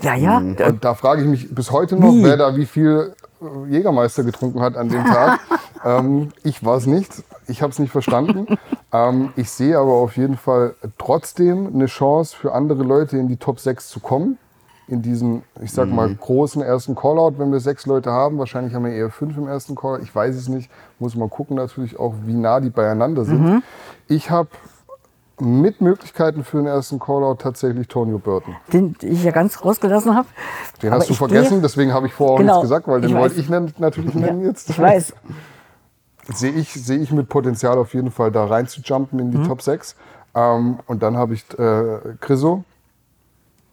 Ja, 0.00 0.14
ja. 0.14 0.40
Mhm. 0.40 0.56
Da- 0.56 0.66
Und 0.68 0.84
da 0.84 0.94
frage 0.94 1.22
ich 1.22 1.28
mich 1.28 1.54
bis 1.54 1.70
heute 1.70 1.96
noch, 1.96 2.12
Wie? 2.12 2.24
wer 2.24 2.36
da 2.38 2.56
wie 2.56 2.64
viel 2.66 3.14
äh, 3.42 3.70
Jägermeister 3.70 4.24
getrunken 4.24 4.60
hat 4.60 4.76
an 4.76 4.88
dem 4.88 5.04
Tag. 5.04 5.38
ähm, 5.84 6.30
ich 6.44 6.64
war 6.64 6.76
es 6.78 6.86
nicht. 6.86 7.22
Ich 7.46 7.60
habe 7.60 7.72
es 7.72 7.78
nicht 7.78 7.90
verstanden. 7.92 8.46
ähm, 8.92 9.32
ich 9.36 9.50
sehe 9.50 9.76
aber 9.78 9.92
auf 9.92 10.16
jeden 10.16 10.38
Fall 10.38 10.74
trotzdem 10.96 11.66
eine 11.74 11.86
Chance 11.86 12.34
für 12.34 12.54
andere 12.54 12.82
Leute 12.84 13.18
in 13.18 13.28
die 13.28 13.36
Top 13.36 13.60
6 13.60 13.88
zu 13.90 14.00
kommen. 14.00 14.38
In 14.88 15.00
diesen, 15.00 15.42
ich 15.62 15.72
sag 15.72 15.88
Mhm. 15.88 15.94
mal, 15.96 16.14
großen 16.14 16.60
ersten 16.60 16.94
Callout, 16.94 17.34
wenn 17.38 17.52
wir 17.52 17.60
sechs 17.60 17.86
Leute 17.86 18.10
haben. 18.10 18.38
Wahrscheinlich 18.38 18.74
haben 18.74 18.84
wir 18.84 18.92
eher 18.92 19.10
fünf 19.10 19.36
im 19.36 19.46
ersten 19.48 19.74
Callout. 19.74 20.02
Ich 20.02 20.14
weiß 20.14 20.34
es 20.34 20.48
nicht. 20.48 20.70
Muss 20.98 21.14
man 21.14 21.30
gucken 21.30 21.56
natürlich 21.56 21.98
auch, 21.98 22.14
wie 22.26 22.34
nah 22.34 22.60
die 22.60 22.70
beieinander 22.70 23.24
sind. 23.24 23.40
Mhm. 23.42 23.62
Ich 24.08 24.30
habe 24.30 24.48
mit 25.40 25.80
Möglichkeiten 25.80 26.44
für 26.44 26.58
den 26.58 26.66
ersten 26.66 26.98
Callout 27.00 27.36
tatsächlich 27.36 27.88
Tonio 27.88 28.18
Burton. 28.18 28.54
den 28.72 28.94
ich 29.00 29.24
ja 29.24 29.30
ganz 29.30 29.64
rausgelassen 29.64 30.14
habe. 30.14 30.28
Den 30.82 30.90
Aber 30.92 31.00
hast 31.00 31.10
du 31.10 31.14
vergessen, 31.14 31.54
gehe- 31.54 31.62
deswegen 31.62 31.92
habe 31.94 32.06
ich 32.06 32.12
vorher 32.12 32.34
auch 32.34 32.38
Genau, 32.38 32.52
nichts 32.56 32.62
gesagt, 32.62 32.86
weil 32.88 33.00
den 33.00 33.14
wollte 33.16 33.40
ich 33.40 33.48
natürlich 33.78 34.14
nennen 34.14 34.44
jetzt. 34.44 34.68
Ich 34.70 34.78
weiß. 34.78 35.14
Sehe 36.32 36.52
ich, 36.52 36.72
sehe 36.72 36.98
ich 36.98 37.10
mit 37.10 37.28
Potenzial 37.28 37.76
auf 37.78 37.94
jeden 37.94 38.12
Fall 38.12 38.30
da 38.30 38.44
rein 38.44 38.68
zu 38.68 38.80
jumpen 38.80 39.18
in 39.18 39.30
die 39.32 39.38
Mhm. 39.38 39.48
Top 39.48 39.60
6. 39.62 39.96
Ähm, 40.36 40.78
und 40.86 41.02
dann 41.02 41.16
habe 41.16 41.34
ich 41.34 41.44
äh, 41.58 41.98
Chriso, 42.20 42.62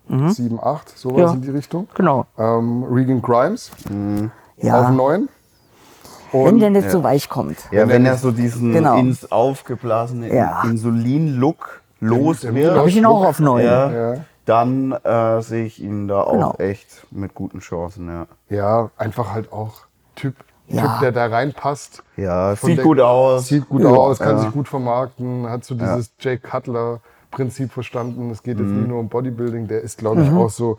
7, 0.10 0.60
8, 0.62 0.98
sowas 0.98 1.16
Mhm. 1.16 1.20
Ja. 1.22 1.34
in 1.34 1.42
die 1.42 1.50
Richtung. 1.51 1.88
Genau. 1.96 2.25
Ähm, 2.38 2.84
Regan 2.89 3.22
Grimes 3.22 3.72
Ja. 4.58 4.82
auf 4.82 4.89
9. 4.89 5.30
Wenn 6.32 6.42
Und 6.42 6.60
der 6.60 6.70
nicht 6.70 6.92
so 6.92 7.04
weich 7.04 7.28
kommt. 7.30 7.58
Ja, 7.72 7.88
wenn 7.88 8.06
er 8.06 8.16
so 8.18 8.30
diesen 8.32 8.72
Genau. 8.74 8.98
ins 9.00 9.32
aufgeblasene 9.32 10.34
Ja. 10.34 10.62
Insulin-Look 10.63 11.82
los 12.01 12.44
wird, 12.44 12.75
Habe 12.78 12.89
ich 12.89 12.98
ihn 12.98 13.06
auch 13.06 13.25
auf 13.25 13.39
neun. 13.39 13.63
ja, 13.63 14.13
Ja. 14.13 14.22
dann 14.46 14.92
äh, 14.92 15.42
sehe 15.42 15.66
ich 15.66 15.82
ihn 15.82 16.08
da 16.08 16.22
auch 16.22 16.32
Genau. 16.34 16.54
echt 16.60 17.08
mit 17.12 17.34
guten 17.34 17.60
Chancen. 17.60 18.08
Ja, 18.10 18.28
ja, 18.56 18.89
einfach 18.98 19.34
halt 19.34 19.51
auch 19.51 19.72
Typ, 20.16 20.36
Ja. 20.68 20.82
typ 20.84 21.00
der 21.01 21.12
da 21.13 21.25
reinpasst. 21.28 22.04
ja 22.16 22.56
sieht 22.56 22.78
der- 22.78 22.84
gut 22.86 23.00
aus. 23.00 23.48
Sieht 23.48 23.68
gut 23.68 23.82
Ja. 23.82 23.89
aus, 23.89 24.20
kann 24.20 24.36
Ja. 24.38 24.39
sich 24.44 24.51
gut 24.51 24.68
vermarkten, 24.68 25.50
hat 25.50 25.63
so 25.66 25.74
dieses 25.75 26.12
Jake 26.20 26.42
Cutler-Prinzip 27.31 27.71
verstanden. 27.71 28.29
Es 28.31 28.43
geht 28.43 28.59
jetzt 28.59 28.71
Mhm. 28.71 28.79
nicht 28.79 28.88
nur 28.89 29.00
um 29.00 29.09
Bodybuilding, 29.09 29.67
der 29.67 29.81
ist, 29.81 29.98
glaube 29.98 30.21
ich, 30.24 30.29
auch 30.31 30.50
so 30.50 30.77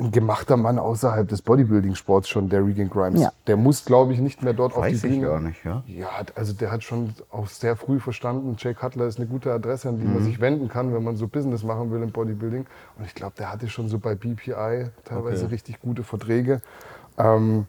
ein 0.00 0.12
gemachter 0.12 0.56
Mann 0.56 0.78
außerhalb 0.78 1.26
des 1.26 1.42
Bodybuilding-Sports 1.42 2.28
schon, 2.28 2.48
der 2.48 2.64
Regan 2.64 2.88
Grimes. 2.88 3.20
Ja. 3.20 3.32
Der 3.48 3.56
muss, 3.56 3.84
glaube 3.84 4.12
ich, 4.12 4.20
nicht 4.20 4.44
mehr 4.44 4.52
dort 4.52 4.74
auf 4.76 4.84
Weiß 4.84 4.90
die 5.00 5.06
ich 5.08 5.12
Bühne. 5.14 5.26
gar 5.26 5.40
nicht, 5.40 5.64
ja. 5.64 5.82
Ja, 5.88 6.08
also 6.36 6.52
der 6.52 6.70
hat 6.70 6.84
schon 6.84 7.14
auch 7.32 7.48
sehr 7.48 7.74
früh 7.74 7.98
verstanden, 7.98 8.54
Jake 8.58 8.78
Cutler 8.78 9.06
ist 9.06 9.18
eine 9.18 9.26
gute 9.26 9.52
Adresse, 9.52 9.88
an 9.88 9.98
die 9.98 10.06
Mhm. 10.06 10.12
man 10.14 10.22
sich 10.22 10.40
wenden 10.40 10.68
kann, 10.68 10.94
wenn 10.94 11.02
man 11.02 11.16
so 11.16 11.26
Business 11.26 11.64
machen 11.64 11.90
will 11.90 12.00
im 12.02 12.12
Bodybuilding. 12.12 12.66
Und 12.96 13.04
ich 13.04 13.14
glaube, 13.14 13.32
der 13.38 13.50
hatte 13.50 13.68
schon 13.68 13.88
so 13.88 13.98
bei 13.98 14.14
BPI 14.14 14.90
teilweise 15.04 15.46
Okay. 15.46 15.54
richtig 15.54 15.80
gute 15.80 16.04
Verträge. 16.04 16.60
Ähm, 17.16 17.66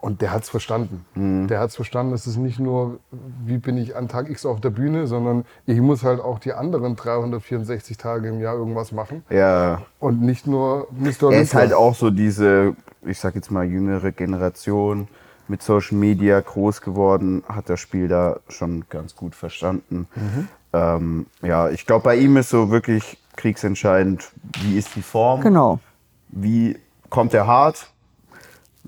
und 0.00 0.20
der 0.20 0.30
hat 0.32 0.42
es 0.44 0.48
verstanden. 0.50 1.04
Mhm. 1.14 1.48
Der 1.48 1.60
hat 1.60 1.70
es 1.70 1.76
verstanden, 1.76 2.12
es 2.12 2.26
ist 2.26 2.36
nicht 2.36 2.58
nur, 2.60 2.98
wie 3.44 3.58
bin 3.58 3.76
ich 3.76 3.96
an 3.96 4.08
Tag 4.08 4.28
X 4.30 4.46
auf 4.46 4.60
der 4.60 4.70
Bühne, 4.70 5.06
sondern 5.06 5.44
ich 5.66 5.80
muss 5.80 6.02
halt 6.04 6.20
auch 6.20 6.38
die 6.38 6.52
anderen 6.52 6.96
364 6.96 7.96
Tage 7.96 8.28
im 8.28 8.40
Jahr 8.40 8.54
irgendwas 8.56 8.92
machen. 8.92 9.24
Ja, 9.30 9.82
Und 9.98 10.20
nicht 10.22 10.46
nur 10.46 10.88
Mr. 10.92 11.32
er 11.32 11.40
ist 11.42 11.54
halt 11.54 11.72
auch 11.72 11.94
so 11.94 12.10
diese, 12.10 12.74
ich 13.04 13.18
sag 13.18 13.34
jetzt 13.34 13.50
mal, 13.50 13.64
jüngere 13.64 14.12
Generation 14.12 15.08
mit 15.48 15.62
Social 15.62 15.96
Media 15.96 16.40
groß 16.40 16.80
geworden, 16.80 17.42
hat 17.48 17.68
das 17.68 17.78
Spiel 17.80 18.08
da 18.08 18.40
schon 18.48 18.84
ganz 18.88 19.14
gut 19.14 19.34
verstanden. 19.34 20.08
Ähm, 20.72 21.26
ja, 21.42 21.68
ich 21.70 21.86
glaube, 21.86 22.02
bei 22.04 22.16
ihm 22.16 22.36
ist 22.36 22.50
so 22.50 22.70
wirklich 22.70 23.18
kriegsentscheidend, 23.36 24.30
wie 24.62 24.76
ist 24.76 24.94
die 24.96 25.02
Form, 25.02 25.40
Genau. 25.42 25.78
wie 26.28 26.76
kommt 27.10 27.32
er 27.32 27.46
hart. 27.46 27.90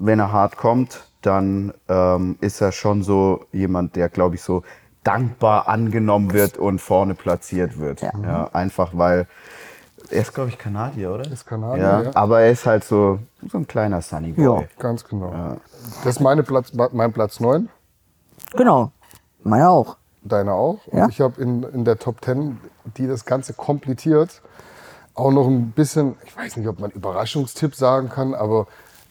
Wenn 0.00 0.20
er 0.20 0.32
hart 0.32 0.56
kommt, 0.56 1.04
dann 1.22 1.74
ähm, 1.88 2.36
ist 2.40 2.60
er 2.60 2.72
schon 2.72 3.02
so 3.02 3.44
jemand, 3.52 3.96
der, 3.96 4.08
glaube 4.08 4.36
ich, 4.36 4.42
so 4.42 4.62
dankbar 5.02 5.68
angenommen 5.68 6.32
wird 6.32 6.58
und 6.58 6.80
vorne 6.80 7.14
platziert 7.14 7.78
wird. 7.78 8.00
Ja. 8.02 8.12
Ja, 8.22 8.50
einfach 8.52 8.90
weil 8.92 9.26
er 10.10 10.22
ist, 10.22 10.32
glaube 10.34 10.50
ich, 10.50 10.58
Kanadier, 10.58 11.12
oder? 11.12 11.30
Ist 11.30 11.46
Kanadier, 11.46 11.82
ja, 11.82 12.02
ja. 12.02 12.10
Aber 12.14 12.40
er 12.40 12.50
ist 12.50 12.64
halt 12.64 12.84
so, 12.84 13.18
so 13.50 13.58
ein 13.58 13.66
kleiner 13.66 14.00
Sunny 14.00 14.32
Boy. 14.32 14.62
Ja. 14.62 14.68
Ganz 14.78 15.04
genau. 15.04 15.56
Das 16.04 16.16
ist 16.16 16.20
meine 16.20 16.42
Platz, 16.42 16.72
mein 16.92 17.12
Platz 17.12 17.40
9. 17.40 17.68
Genau. 18.56 18.92
Meiner 19.42 19.70
auch. 19.70 19.96
Deine 20.22 20.52
auch. 20.52 20.86
Und 20.86 20.98
Ja. 20.98 21.08
ich 21.08 21.20
habe 21.20 21.40
in, 21.40 21.62
in 21.62 21.84
der 21.84 21.98
Top 21.98 22.24
10, 22.24 22.58
die 22.96 23.06
das 23.06 23.24
Ganze 23.24 23.52
komplettiert, 23.52 24.40
auch 25.14 25.30
noch 25.30 25.46
ein 25.46 25.72
bisschen, 25.72 26.16
ich 26.24 26.36
weiß 26.36 26.56
nicht, 26.56 26.68
ob 26.68 26.80
man 26.80 26.90
Überraschungstipp 26.90 27.74
sagen 27.74 28.08
kann, 28.08 28.34
aber 28.34 28.66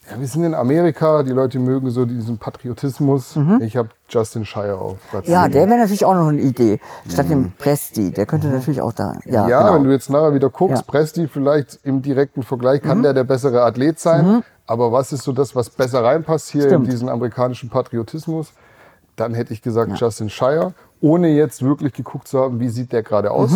ja, 0.09 0.19
wir 0.19 0.27
sind 0.27 0.43
in 0.43 0.53
Amerika, 0.53 1.23
die 1.23 1.31
Leute 1.31 1.59
mögen 1.59 1.89
so 1.89 2.05
diesen 2.05 2.37
Patriotismus. 2.37 3.37
Ich 3.59 3.75
habe 3.75 3.89
Justin 4.09 4.45
Shire 4.45 4.77
auf 4.77 4.97
Platz 5.09 5.27
Mhm. 5.27 5.33
Ja, 5.33 5.47
der 5.49 5.67
wäre 5.67 5.79
natürlich 5.79 6.05
auch 6.05 6.13
noch 6.15 6.27
eine 6.27 6.41
Idee. 6.41 6.79
Statt 7.09 7.29
dem 7.29 7.51
Presti. 7.57 8.11
Der 8.11 8.25
könnte 8.25 8.47
natürlich 8.47 8.81
auch 8.81 8.93
da. 8.93 9.13
Ja, 9.25 9.47
Ja, 9.47 9.61
genau. 9.63 9.75
wenn 9.75 9.83
du 9.83 9.91
jetzt 9.91 10.09
nachher 10.09 10.33
wieder 10.33 10.49
guckst, 10.49 10.77
Ja. 10.77 10.81
Mhm. 10.81 10.87
Presti 10.91 11.27
vielleicht 11.27 11.79
im 11.83 12.01
direkten 12.01 12.43
Vergleich, 12.43 12.81
kann 12.81 13.03
der 13.03 13.13
der 13.13 13.23
bessere 13.25 13.63
Athlet 13.63 13.99
sein. 13.99 14.43
Aber 14.65 14.91
was 14.91 15.11
ist 15.13 15.23
so 15.23 15.31
das, 15.31 15.55
was 15.55 15.69
besser 15.69 16.03
reinpasst 16.03 16.49
hier 16.49 16.63
Stimmt. 16.63 16.85
in 16.85 16.91
diesen 16.91 17.09
amerikanischen 17.09 17.69
Patriotismus? 17.69 18.51
Dann 19.15 19.33
hätte 19.33 19.53
ich 19.53 19.61
gesagt 19.61 19.97
Justin 19.99 20.29
Shire, 20.29 20.73
ohne 21.01 21.29
jetzt 21.29 21.63
wirklich 21.63 21.93
geguckt 21.93 22.27
zu 22.27 22.39
haben, 22.39 22.59
wie 22.59 22.69
sieht 22.69 22.91
der 22.91 23.01
gerade 23.03 23.31
aus. 23.31 23.51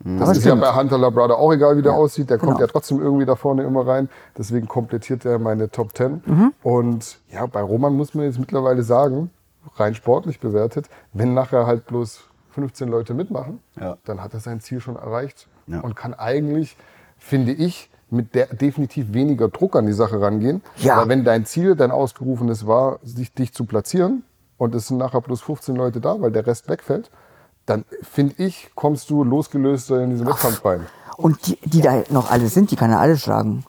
Das 0.00 0.06
Mhm. 0.12 0.22
Aber 0.22 0.32
ist 0.32 0.40
stimmt. 0.40 0.62
ja 0.62 0.72
bei 0.72 0.78
Hunter 0.80 0.98
Labrada 0.98 1.34
auch 1.34 1.52
egal, 1.52 1.76
wie 1.76 1.82
der 1.82 1.94
aussieht. 1.94 2.30
Der 2.30 2.38
kommt 2.38 2.52
genau. 2.52 2.60
ja 2.60 2.66
trotzdem 2.66 3.00
irgendwie 3.00 3.24
da 3.26 3.34
vorne 3.36 3.62
immer 3.64 3.86
rein. 3.86 4.08
Deswegen 4.36 4.68
komplettiert 4.68 5.24
er 5.24 5.38
meine 5.38 5.70
Top 5.70 5.96
10. 5.96 6.22
Mhm. 6.24 6.52
Und 6.62 7.18
ja, 7.30 7.46
bei 7.46 7.60
Roman 7.62 7.94
muss 7.96 8.14
man 8.14 8.24
jetzt 8.26 8.38
mittlerweile 8.38 8.82
sagen, 8.82 9.30
rein 9.76 9.94
sportlich 9.94 10.38
bewertet, 10.40 10.88
wenn 11.12 11.34
nachher 11.34 11.66
halt 11.66 11.86
bloß 11.86 12.20
15 12.50 12.88
Leute 12.88 13.14
mitmachen, 13.14 13.60
Ja. 13.80 13.96
dann 14.04 14.22
hat 14.22 14.32
er 14.34 14.40
sein 14.40 14.60
Ziel 14.60 14.80
schon 14.80 14.96
erreicht 14.96 15.48
Ja. 15.66 15.80
und 15.80 15.94
kann 15.96 16.14
eigentlich, 16.14 16.76
finde 17.18 17.52
ich, 17.52 17.90
mit 18.08 18.34
der 18.34 18.46
definitiv 18.46 19.12
weniger 19.12 19.48
Druck 19.48 19.74
an 19.76 19.86
die 19.86 19.92
Sache 19.92 20.20
rangehen. 20.20 20.62
Ja. 20.76 20.94
Aber 20.96 21.08
wenn 21.08 21.24
dein 21.24 21.44
Ziel, 21.44 21.74
dein 21.74 21.90
ausgerufenes 21.90 22.66
war, 22.66 23.00
dich, 23.02 23.34
dich 23.34 23.52
zu 23.52 23.64
platzieren 23.64 24.22
und 24.58 24.74
es 24.76 24.86
sind 24.86 24.98
nachher 24.98 25.20
bloß 25.20 25.40
15 25.42 25.74
Leute 25.74 26.00
da, 26.00 26.20
weil 26.20 26.30
der 26.30 26.46
Rest 26.46 26.68
wegfällt, 26.68 27.10
dann 27.66 27.84
finde 28.02 28.34
ich, 28.38 28.70
kommst 28.74 29.10
du 29.10 29.24
losgelöster 29.24 30.00
in 30.02 30.10
diesen 30.10 30.26
Wettkampf 30.26 30.64
rein. 30.64 30.86
Und 31.16 31.46
die, 31.46 31.58
die 31.64 31.80
da 31.80 32.02
noch 32.10 32.30
alle 32.30 32.48
sind, 32.48 32.70
die 32.70 32.76
kann 32.76 32.90
er 32.90 33.00
alle 33.00 33.16
schlagen. 33.16 33.64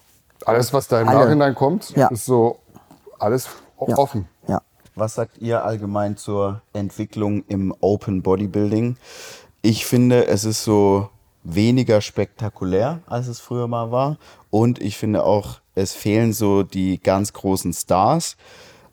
Alles, 0.45 0.71
was 0.73 0.87
da 0.87 1.01
im 1.01 1.07
Alle. 1.09 1.25
Nachhinein 1.25 1.55
kommt, 1.55 1.89
Ja. 1.95 2.07
ist 2.07 2.25
so 2.25 2.59
alles 3.19 3.47
Ja. 3.87 3.97
offen. 3.97 4.27
Ja. 4.47 4.61
Was 4.95 5.15
sagt 5.15 5.37
ihr 5.39 5.63
allgemein 5.63 6.17
zur 6.17 6.61
Entwicklung 6.73 7.43
im 7.47 7.73
Open 7.81 8.21
Bodybuilding? 8.21 8.97
Ich 9.61 9.85
finde, 9.85 10.27
es 10.27 10.43
ist 10.45 10.63
so 10.63 11.09
weniger 11.43 12.01
spektakulär, 12.01 12.99
als 13.07 13.27
es 13.27 13.39
früher 13.39 13.67
mal 13.67 13.91
war. 13.91 14.17
Und 14.49 14.79
ich 14.81 14.97
finde 14.97 15.23
auch, 15.23 15.59
es 15.75 15.93
fehlen 15.93 16.33
so 16.33 16.63
die 16.63 16.99
ganz 17.01 17.33
großen 17.33 17.73
Stars. 17.73 18.35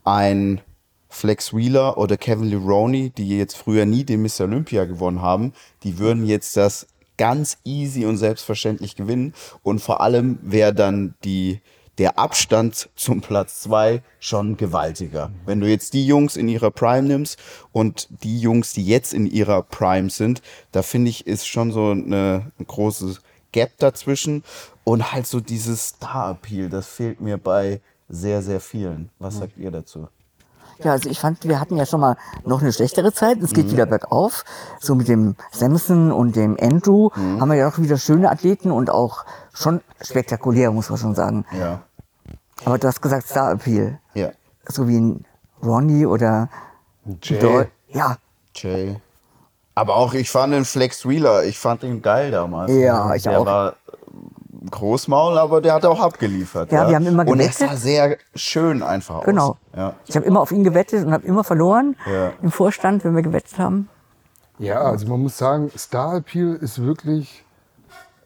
Ein 0.05 0.61
Flex 1.15 1.55
Wheeler 1.55 1.97
oder 1.97 2.17
Kevin 2.17 2.49
Leroney, 2.49 3.11
die 3.11 3.29
jetzt 3.39 3.57
früher 3.57 3.87
nie 3.87 4.05
den 4.05 4.23
Mr. 4.23 4.43
Olympia 4.43 4.85
gewonnen 4.85 5.23
haben, 5.23 5.53
die 5.85 5.99
würden 5.99 6.27
jetzt 6.27 6.57
das 6.57 6.89
ganz 7.17 7.59
easy 7.65 8.05
und 8.05 8.17
selbstverständlich 8.17 8.97
gewinnen. 8.97 9.33
Und 9.63 9.79
vor 9.79 10.01
allem 10.01 10.39
wäre 10.43 10.75
dann 10.75 11.15
die, 11.23 11.61
der 11.99 12.19
Abstand 12.19 12.89
zum 12.97 13.21
Platz 13.21 13.61
zwei 13.61 14.03
schon 14.19 14.57
gewaltiger. 14.57 15.31
Wenn 15.47 15.61
du 15.61 15.69
jetzt 15.69 15.95
die 15.95 16.05
Jungs 16.05 16.37
in 16.37 16.49
ihrer 16.49 16.73
Prime 16.73 17.07
nimmst 17.07 17.39
und 17.71 18.09
die 18.25 18.41
Jungs, 18.41 18.73
die 18.73 18.85
jetzt 18.85 19.15
in 19.15 19.27
ihrer 19.27 19.63
Prime 19.63 20.11
sind, 20.11 20.43
da 20.73 20.83
finde 20.83 21.11
ich, 21.11 21.29
ist 21.29 21.47
schon 21.47 21.71
so 21.71 21.91
eine, 21.91 22.51
ein 22.59 22.67
großes 22.67 23.21
Gap 23.53 23.79
dazwischen. 23.79 24.43
Und 24.83 25.13
halt 25.13 25.29
so 25.29 25.39
dieses 25.39 25.87
Star-Appeal, 25.87 26.69
das 26.69 26.89
fehlt 26.89 27.21
mir 27.21 27.39
bei 27.39 27.81
sehr, 28.09 28.43
sehr 28.43 28.61
vielen. 28.61 29.11
Was 29.21 29.39
sagt 29.39 29.57
ihr 29.57 29.71
dazu? 29.71 30.09
Ja, 30.83 30.93
also 30.93 31.09
ich 31.09 31.21
fand, 31.21 31.45
wir 31.49 31.61
hatten 31.61 31.77
ja 31.77 31.87
schon 31.87 32.01
mal 32.01 32.17
noch 32.45 32.61
eine 32.61 32.73
schlechtere 32.73 33.13
Zeit. 33.13 33.39
Es 33.43 33.51
Mhm. 33.53 33.55
geht 33.55 33.71
wieder 33.73 33.87
bergauf. 33.87 34.45
So 34.81 34.95
mit 34.95 35.09
dem 35.09 35.37
Samson 35.53 36.11
und 36.13 36.37
dem 36.37 36.57
Andrew 36.61 37.11
Mhm. 37.15 37.41
haben 37.41 37.49
wir 37.51 37.57
ja 37.57 37.69
auch 37.69 37.79
wieder 37.79 37.97
schöne 37.99 38.31
Athleten 38.31 38.71
und 38.71 38.91
auch 38.91 39.25
schon 39.53 39.81
spektakulär, 40.01 40.71
muss 40.73 40.91
man 40.91 40.99
schon 40.99 41.15
sagen. 41.15 41.45
Ja. 41.59 41.81
Aber 42.65 42.79
du 42.79 42.89
hast 42.89 43.01
gesagt 43.03 43.27
Star 43.29 43.53
Appeal. 43.53 43.99
Ja. 44.15 44.31
So 44.67 44.89
wie 44.89 44.99
ein 44.99 45.25
Ronnie 45.63 46.07
oder 46.07 46.49
Jay. 47.23 47.39
Dol- 47.39 47.69
Ja, 47.89 48.17
Jay. 48.55 48.97
Aber 49.77 49.97
auch 49.97 50.15
ich 50.15 50.31
fand 50.31 50.53
den 50.55 50.65
Flex 50.65 51.07
Wheeler, 51.07 51.45
ich 51.45 51.59
fand 51.59 51.83
ihn 51.83 52.01
geil 52.01 52.31
damals. 52.31 52.71
Ja, 52.73 53.13
ich 53.15 53.25
der 53.25 53.41
auch. 53.41 53.47
war 53.47 53.75
Großmaul, 54.71 55.39
aber 55.39 55.61
der 55.61 55.75
hat 55.75 55.85
auch 55.85 56.01
abgeliefert. 56.01 56.73
Ja, 56.73 56.89
wir 56.89 56.97
haben 56.97 57.07
immer 57.07 57.23
Und 57.27 57.41
er 57.41 57.49
gewettet. 57.49 57.69
sah 57.71 57.77
sehr 57.77 58.19
schön 58.35 58.83
einfach 58.83 59.25
genau. 59.25 59.51
aus. 59.51 59.57
Ja. 59.77 59.95
Ich 60.07 60.17
habe 60.17 60.27
immer 60.27 60.41
auf 60.41 60.53
ihn 60.53 60.65
gewettet 60.65 61.05
und 61.05 61.13
habe 61.13 61.27
immer 61.27 61.45
verloren 61.45 61.97
Ja. 62.11 62.33
im 62.43 62.51
Vorstand, 62.51 63.05
wenn 63.05 63.15
wir 63.15 63.23
gewettet 63.23 63.59
haben. 63.59 63.89
Ja, 64.59 64.81
also 64.83 65.07
man 65.09 65.21
muss 65.21 65.37
sagen, 65.37 65.71
Star 65.77 66.17
Appeal 66.17 66.55
ist 66.55 66.81
wirklich 66.83 67.45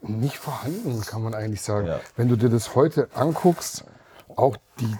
nicht 0.01 0.37
vorhanden, 0.37 1.01
kann 1.01 1.23
man 1.23 1.33
eigentlich 1.33 1.61
sagen. 1.61 1.87
Ja. 1.87 1.99
Wenn 2.15 2.29
du 2.29 2.35
dir 2.35 2.49
das 2.49 2.75
heute 2.75 3.09
anguckst, 3.15 3.83
auch 4.35 4.55
die, 4.79 4.95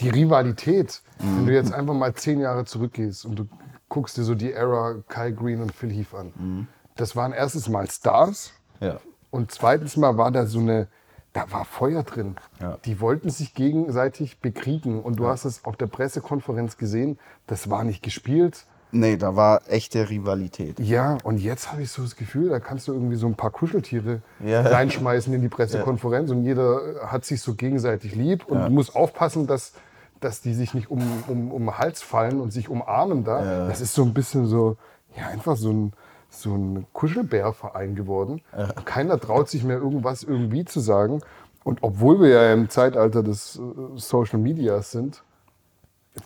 die 0.00 0.10
Rivalität, 0.10 1.00
wenn 1.18 1.42
Mhm. 1.42 1.46
du 1.46 1.52
jetzt 1.54 1.72
einfach 1.72 1.94
mal 1.94 2.14
zehn 2.14 2.38
Jahre 2.40 2.64
zurückgehst 2.64 3.24
und 3.24 3.36
du 3.38 3.48
guckst 3.88 4.16
dir 4.16 4.22
so 4.24 4.34
die 4.34 4.52
Era 4.52 4.94
Kai 5.08 5.32
Green 5.32 5.60
und 5.60 5.72
Phil 5.74 5.90
Heath 5.90 6.14
an. 6.14 6.32
Mhm. 6.36 6.66
Das 6.96 7.16
waren 7.16 7.32
erstens 7.32 7.68
mal 7.68 7.90
Stars 7.90 8.52
Ja. 8.80 8.98
Und 9.32 9.50
zweitens 9.50 9.96
mal 9.96 10.16
war 10.18 10.30
da 10.30 10.46
so 10.46 10.60
eine, 10.60 10.86
da 11.32 11.50
war 11.50 11.64
Feuer 11.64 12.02
drin. 12.04 12.36
Ja. 12.60 12.76
Die 12.84 13.00
wollten 13.00 13.30
sich 13.30 13.54
gegenseitig 13.54 14.38
bekriegen 14.40 15.02
und 15.02 15.16
du 15.16 15.26
hast 15.26 15.46
es 15.46 15.64
auf 15.64 15.74
der 15.76 15.86
Pressekonferenz 15.86 16.76
gesehen, 16.76 17.18
das 17.46 17.68
war 17.70 17.82
nicht 17.82 18.02
gespielt. 18.02 18.66
Nee, 18.94 19.16
da 19.16 19.34
war 19.34 19.62
echte 19.68 20.10
Rivalität. 20.10 20.78
Ja, 20.78 21.16
und 21.24 21.38
jetzt 21.38 21.72
habe 21.72 21.80
ich 21.80 21.90
so 21.90 22.02
das 22.02 22.14
Gefühl, 22.14 22.50
da 22.50 22.60
kannst 22.60 22.88
du 22.88 22.92
irgendwie 22.92 23.16
so 23.16 23.26
ein 23.26 23.34
paar 23.34 23.50
Kuscheltiere 23.50 24.20
Ja. 24.44 24.60
reinschmeißen 24.68 25.32
in 25.32 25.40
die 25.40 25.48
Pressekonferenz 25.48 26.30
und 26.30 26.44
jeder 26.44 27.06
hat 27.06 27.24
sich 27.24 27.40
so 27.40 27.54
gegenseitig 27.54 28.14
lieb 28.14 28.44
und 28.46 28.62
du 28.62 28.68
musst 28.70 28.94
aufpassen, 28.94 29.46
dass, 29.46 29.72
dass 30.20 30.42
die 30.42 30.52
sich 30.52 30.74
nicht 30.74 30.90
um, 30.90 31.00
um, 31.26 31.52
um 31.52 31.62
den 31.62 31.78
Hals 31.78 32.02
fallen 32.02 32.38
und 32.38 32.52
sich 32.52 32.68
umarmen 32.68 33.24
da. 33.24 33.66
Das 33.66 33.80
ist 33.80 33.94
so 33.94 34.02
ein 34.04 34.12
bisschen 34.12 34.44
so, 34.44 34.76
ja, 35.16 35.28
einfach 35.28 35.56
so 35.56 35.72
ein, 35.72 35.92
so 36.32 36.54
ein 36.54 36.86
Kuschelbärverein 36.92 37.94
geworden. 37.94 38.40
Keiner 38.84 39.20
traut 39.20 39.48
sich 39.48 39.64
mehr 39.64 39.76
irgendwas 39.76 40.22
irgendwie 40.22 40.64
zu 40.64 40.80
sagen. 40.80 41.20
Und 41.64 41.78
obwohl 41.82 42.20
wir 42.20 42.28
ja 42.28 42.52
im 42.52 42.68
Zeitalter 42.70 43.22
des 43.22 43.56
äh, 43.56 43.60
Social 43.96 44.38
Medias 44.38 44.90
sind, 44.90 45.22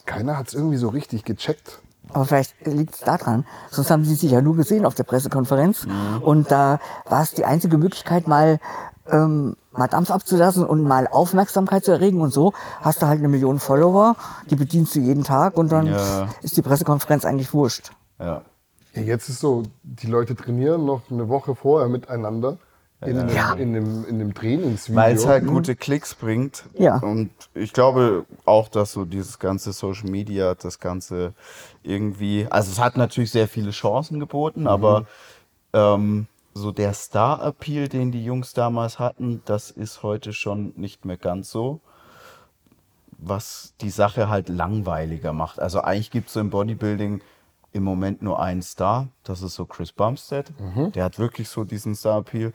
keiner 0.07 0.39
hat 0.39 0.49
es 0.49 0.55
irgendwie 0.55 0.77
so 0.79 0.89
richtig 0.89 1.25
gecheckt. 1.25 1.81
Aber 2.13 2.25
vielleicht 2.25 2.55
liegt 2.67 2.95
es 2.95 3.01
daran. 3.01 3.45
Sonst 3.71 3.91
haben 3.91 4.05
sie 4.05 4.15
sich 4.15 4.31
ja 4.31 4.41
nur 4.41 4.57
gesehen 4.57 4.87
auf 4.87 4.95
der 4.95 5.05
Pressekonferenz. 5.05 5.87
Mhm. 5.87 6.23
Und 6.23 6.51
da 6.51 6.79
war 7.05 7.23
es 7.23 7.33
die 7.33 7.45
einzige 7.45 7.79
Möglichkeit, 7.79 8.29
mal, 8.29 8.61
ähm, 9.11 9.57
mal 9.73 9.89
Dampf 9.89 10.11
abzulassen 10.11 10.65
und 10.65 10.83
mal 10.83 11.09
Aufmerksamkeit 11.09 11.85
zu 11.85 11.91
erregen. 11.91 12.21
Und 12.21 12.33
so 12.33 12.53
hast 12.81 13.03
du 13.03 13.07
halt 13.07 13.19
eine 13.19 13.29
Million 13.29 13.59
Follower, 13.59 14.17
die 14.49 14.57
bedienst 14.57 14.95
du 14.95 15.01
jeden 15.01 15.25
Tag 15.25 15.57
und 15.57 15.71
dann 15.73 15.87
Ja. 15.87 16.29
ist 16.43 16.57
die 16.57 16.63
Pressekonferenz 16.63 17.25
eigentlich 17.25 17.53
wurscht. 17.53 17.91
Ja. 18.21 18.43
Ja, 18.97 19.03
jetzt 19.03 19.29
ist 19.29 19.41
so, 19.41 19.65
die 19.83 20.07
Leute 20.07 20.35
trainieren 20.35 20.85
noch 20.85 21.03
eine 21.11 21.29
Woche 21.29 21.55
vorher 21.55 21.89
miteinander 21.89 22.59
in, 23.03 23.19
einem, 23.19 23.35
Ja. 23.35 23.53
in, 23.53 23.77
einem, 23.77 24.05
in 24.07 24.15
einem 24.17 24.35
Trainingsvideo. 24.35 24.97
Weil 24.97 25.15
es 25.15 25.27
halt 25.27 25.47
gute 25.47 25.77
Klicks 25.77 26.15
bringt. 26.15 26.65
Ja. 26.75 26.97
Und 26.99 27.31
ich 27.55 27.73
glaube 27.73 28.25
auch, 28.47 28.69
dass 28.69 28.93
so 28.93 29.05
dieses 29.05 29.39
ganze 29.39 29.73
Social 29.73 30.09
Media, 30.11 30.55
das 30.55 30.81
Ganze 30.81 31.35
irgendwie, 31.83 32.47
also 32.49 32.73
es 32.73 32.79
hat 32.79 32.97
natürlich 32.97 33.31
sehr 33.31 33.49
viele 33.49 33.71
Chancen 33.71 34.19
geboten, 34.19 34.67
aber 34.67 35.05
ähm, 35.75 36.27
so 36.55 36.73
der 36.73 36.95
Star-Appeal, 36.95 37.89
den 37.89 38.13
die 38.13 38.25
Jungs 38.25 38.55
damals 38.55 38.99
hatten, 38.99 39.43
das 39.45 39.71
ist 39.71 40.03
heute 40.03 40.33
schon 40.33 40.73
nicht 40.77 41.05
mehr 41.05 41.19
ganz 41.19 41.51
so. 41.51 41.81
Was 43.19 43.75
die 43.81 43.91
Sache 43.91 44.29
halt 44.29 44.49
langweiliger 44.49 45.33
macht. 45.33 45.59
Also 45.61 45.81
eigentlich 45.81 46.11
gibt 46.11 46.29
es 46.29 46.35
so 46.35 46.41
im 46.41 46.51
Bodybuilding 46.51 47.21
im 47.77 47.85
Moment 47.85 48.23
nur 48.23 48.41
einen 48.41 48.63
Star, 48.63 49.09
das 49.23 49.43
ist 49.43 49.55
so 49.55 49.67
Chris 49.67 49.93
Bumstead. 49.93 50.53
Der 50.95 51.05
hat 51.05 51.19
wirklich 51.19 51.49
so 51.49 51.63
diesen 51.65 51.95
Star-Appeal. 51.95 52.53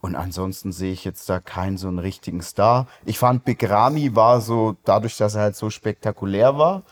Und 0.00 0.14
ansonsten 0.16 0.72
sehe 0.72 0.92
ich 0.92 1.04
jetzt 1.04 1.28
da 1.28 1.40
keinen 1.40 1.76
so 1.76 1.88
einen 1.88 1.98
richtigen 1.98 2.40
Star. 2.40 2.86
Ich 3.04 3.18
fand 3.18 3.44
Big 3.44 3.68
Ramy 3.68 4.16
war 4.16 4.40
so, 4.40 4.76
dadurch, 4.84 5.18
dass 5.18 5.34
er 5.34 5.42
halt 5.42 5.56
so 5.56 5.68
spektakulär 5.68 6.56
war, 6.56 6.82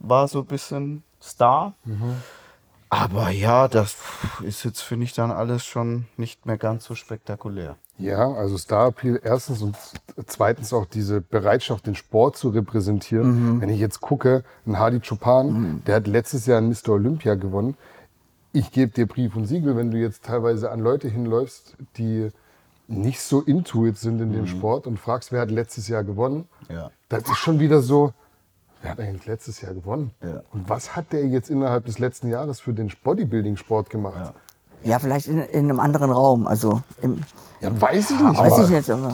war 0.00 0.28
so 0.28 0.40
ein 0.40 0.46
bisschen 0.46 1.02
Star. 1.22 1.72
Aber 2.90 3.30
ja, 3.30 3.68
das 3.68 3.96
ist 4.42 4.64
jetzt, 4.64 4.82
finde 4.82 5.04
ich, 5.04 5.14
dann 5.14 5.30
alles 5.30 5.64
schon 5.64 6.06
nicht 6.16 6.44
mehr 6.46 6.58
ganz 6.58 6.84
so 6.84 6.94
spektakulär. 6.94 7.76
Ja, 7.98 8.32
also 8.32 8.56
Star 8.56 8.88
Appeal 8.88 9.20
erstens 9.24 9.60
und 9.60 9.76
zweitens 10.26 10.72
auch 10.72 10.86
diese 10.86 11.20
Bereitschaft, 11.20 11.86
den 11.86 11.96
Sport 11.96 12.36
zu 12.36 12.50
repräsentieren. 12.50 13.60
Wenn 13.60 13.68
ich 13.70 13.80
jetzt 13.80 14.00
gucke, 14.00 14.44
ein 14.66 14.78
Hadi 14.78 15.00
Chopin, 15.00 15.82
der 15.86 15.96
hat 15.96 16.06
letztes 16.06 16.46
Jahr 16.46 16.58
ein 16.58 16.68
Mr. 16.68 16.90
Olympia 16.90 17.34
gewonnen. 17.34 17.76
Ich 18.52 18.70
gebe 18.70 18.92
dir 18.92 19.06
Brief 19.06 19.34
und 19.36 19.46
Siegel, 19.46 19.76
wenn 19.76 19.90
du 19.90 19.98
jetzt 19.98 20.24
teilweise 20.24 20.70
an 20.70 20.80
Leute 20.80 21.08
hinläufst, 21.08 21.76
die 21.96 22.30
nicht 22.86 23.20
so 23.20 23.42
intuit 23.42 23.98
sind 23.98 24.20
in 24.20 24.32
dem 24.32 24.46
Sport 24.46 24.86
und 24.86 24.98
fragst, 24.98 25.30
wer 25.32 25.40
hat 25.42 25.50
letztes 25.50 25.88
Jahr 25.88 26.04
gewonnen, 26.04 26.48
Ja. 26.70 26.90
das 27.10 27.24
ist 27.24 27.36
schon 27.36 27.58
wieder 27.60 27.82
so, 27.82 28.14
wer 28.80 28.92
hat 28.92 29.00
eigentlich 29.00 29.26
letztes 29.26 29.60
Jahr 29.60 29.74
gewonnen? 29.74 30.12
Ja. 30.22 30.42
Und 30.52 30.68
was 30.70 30.96
hat 30.96 31.12
der 31.12 31.26
jetzt 31.26 31.50
innerhalb 31.50 31.84
des 31.84 31.98
letzten 31.98 32.28
Jahres 32.28 32.60
für 32.60 32.72
den 32.72 32.90
Bodybuilding-Sport 33.04 33.90
gemacht? 33.90 34.14
Ja, 34.16 34.34
vielleicht 34.98 35.26
in, 35.28 35.40
in 35.42 35.64
einem 35.70 35.80
anderen 35.80 36.10
Raum. 36.10 36.46
Also 36.46 36.82
im, 37.02 37.20
Ja, 37.60 37.70
weiß 37.80 38.10
ich 38.10 38.20
nicht. 38.20 38.38
weiß 38.38 38.52
aber- 38.52 38.62
ich 38.64 38.70
nicht. 38.70 38.90
Aber 38.90 39.12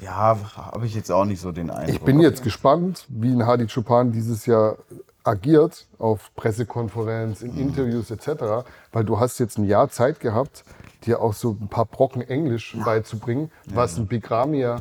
Ja, 0.00 0.36
habe 0.56 0.86
ich 0.86 0.94
jetzt 0.94 1.10
auch 1.12 1.24
nicht 1.24 1.40
so 1.40 1.52
den 1.52 1.70
Eindruck. 1.70 1.88
Ich 1.94 2.00
bin 2.00 2.20
jetzt 2.20 2.42
gespannt, 2.42 3.06
wie 3.08 3.30
ein 3.32 3.46
Hadi 3.46 3.66
Chopin 3.66 4.12
dieses 4.12 4.46
Jahr 4.46 4.76
agiert 5.24 5.86
auf 5.98 6.30
Pressekonferenz, 6.34 7.42
in 7.42 7.56
Interviews 7.56 8.10
etc., 8.10 8.64
weil 8.92 9.04
du 9.04 9.20
hast 9.20 9.38
jetzt 9.38 9.56
ein 9.58 9.64
Jahr 9.64 9.88
Zeit 9.88 10.18
gehabt, 10.20 10.64
dir 11.06 11.20
auch 11.20 11.32
so 11.32 11.56
ein 11.60 11.68
paar 11.68 11.84
Brocken 11.84 12.22
Englisch 12.22 12.76
beizubringen, 12.84 13.50
was 13.66 13.96
ein 13.98 14.06
Big 14.06 14.28
Ramy 14.30 14.58
ja 14.60 14.80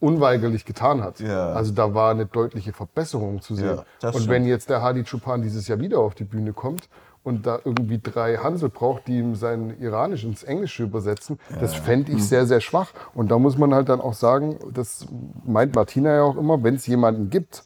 unweigerlich 0.00 0.64
getan 0.64 1.02
hat. 1.02 1.18
Ja. 1.20 1.52
Also 1.52 1.72
da 1.72 1.92
war 1.92 2.12
eine 2.12 2.24
deutliche 2.26 2.72
Verbesserung 2.72 3.42
zu 3.42 3.56
sehen. 3.56 3.78
Ja, 4.00 4.08
und 4.08 4.14
stimmt. 4.14 4.28
wenn 4.28 4.46
jetzt 4.46 4.70
der 4.70 4.80
Hadi 4.80 5.02
Chopin 5.04 5.42
dieses 5.42 5.66
Jahr 5.66 5.80
wieder 5.80 5.98
auf 5.98 6.14
die 6.14 6.24
Bühne 6.24 6.52
kommt 6.52 6.88
und 7.28 7.46
da 7.46 7.58
irgendwie 7.64 8.00
drei 8.02 8.36
Hansel 8.38 8.68
braucht, 8.70 9.06
die 9.06 9.18
ihm 9.18 9.34
sein 9.36 9.76
Iranisch 9.80 10.24
ins 10.24 10.42
Englische 10.42 10.82
übersetzen, 10.82 11.38
das 11.60 11.74
fände 11.74 12.10
Mhm. 12.10 12.18
ich 12.18 12.26
sehr, 12.28 12.46
sehr 12.46 12.60
schwach. 12.60 12.90
Und 13.14 13.30
da 13.30 13.38
muss 13.38 13.56
man 13.58 13.72
halt 13.74 13.88
dann 13.88 14.00
auch 14.00 14.14
sagen, 14.14 14.56
das 14.74 15.06
meint 15.44 15.74
Martina 15.74 16.14
ja 16.16 16.22
auch 16.22 16.36
immer, 16.36 16.62
wenn 16.64 16.74
es 16.74 16.86
jemanden 16.86 17.30
gibt, 17.30 17.62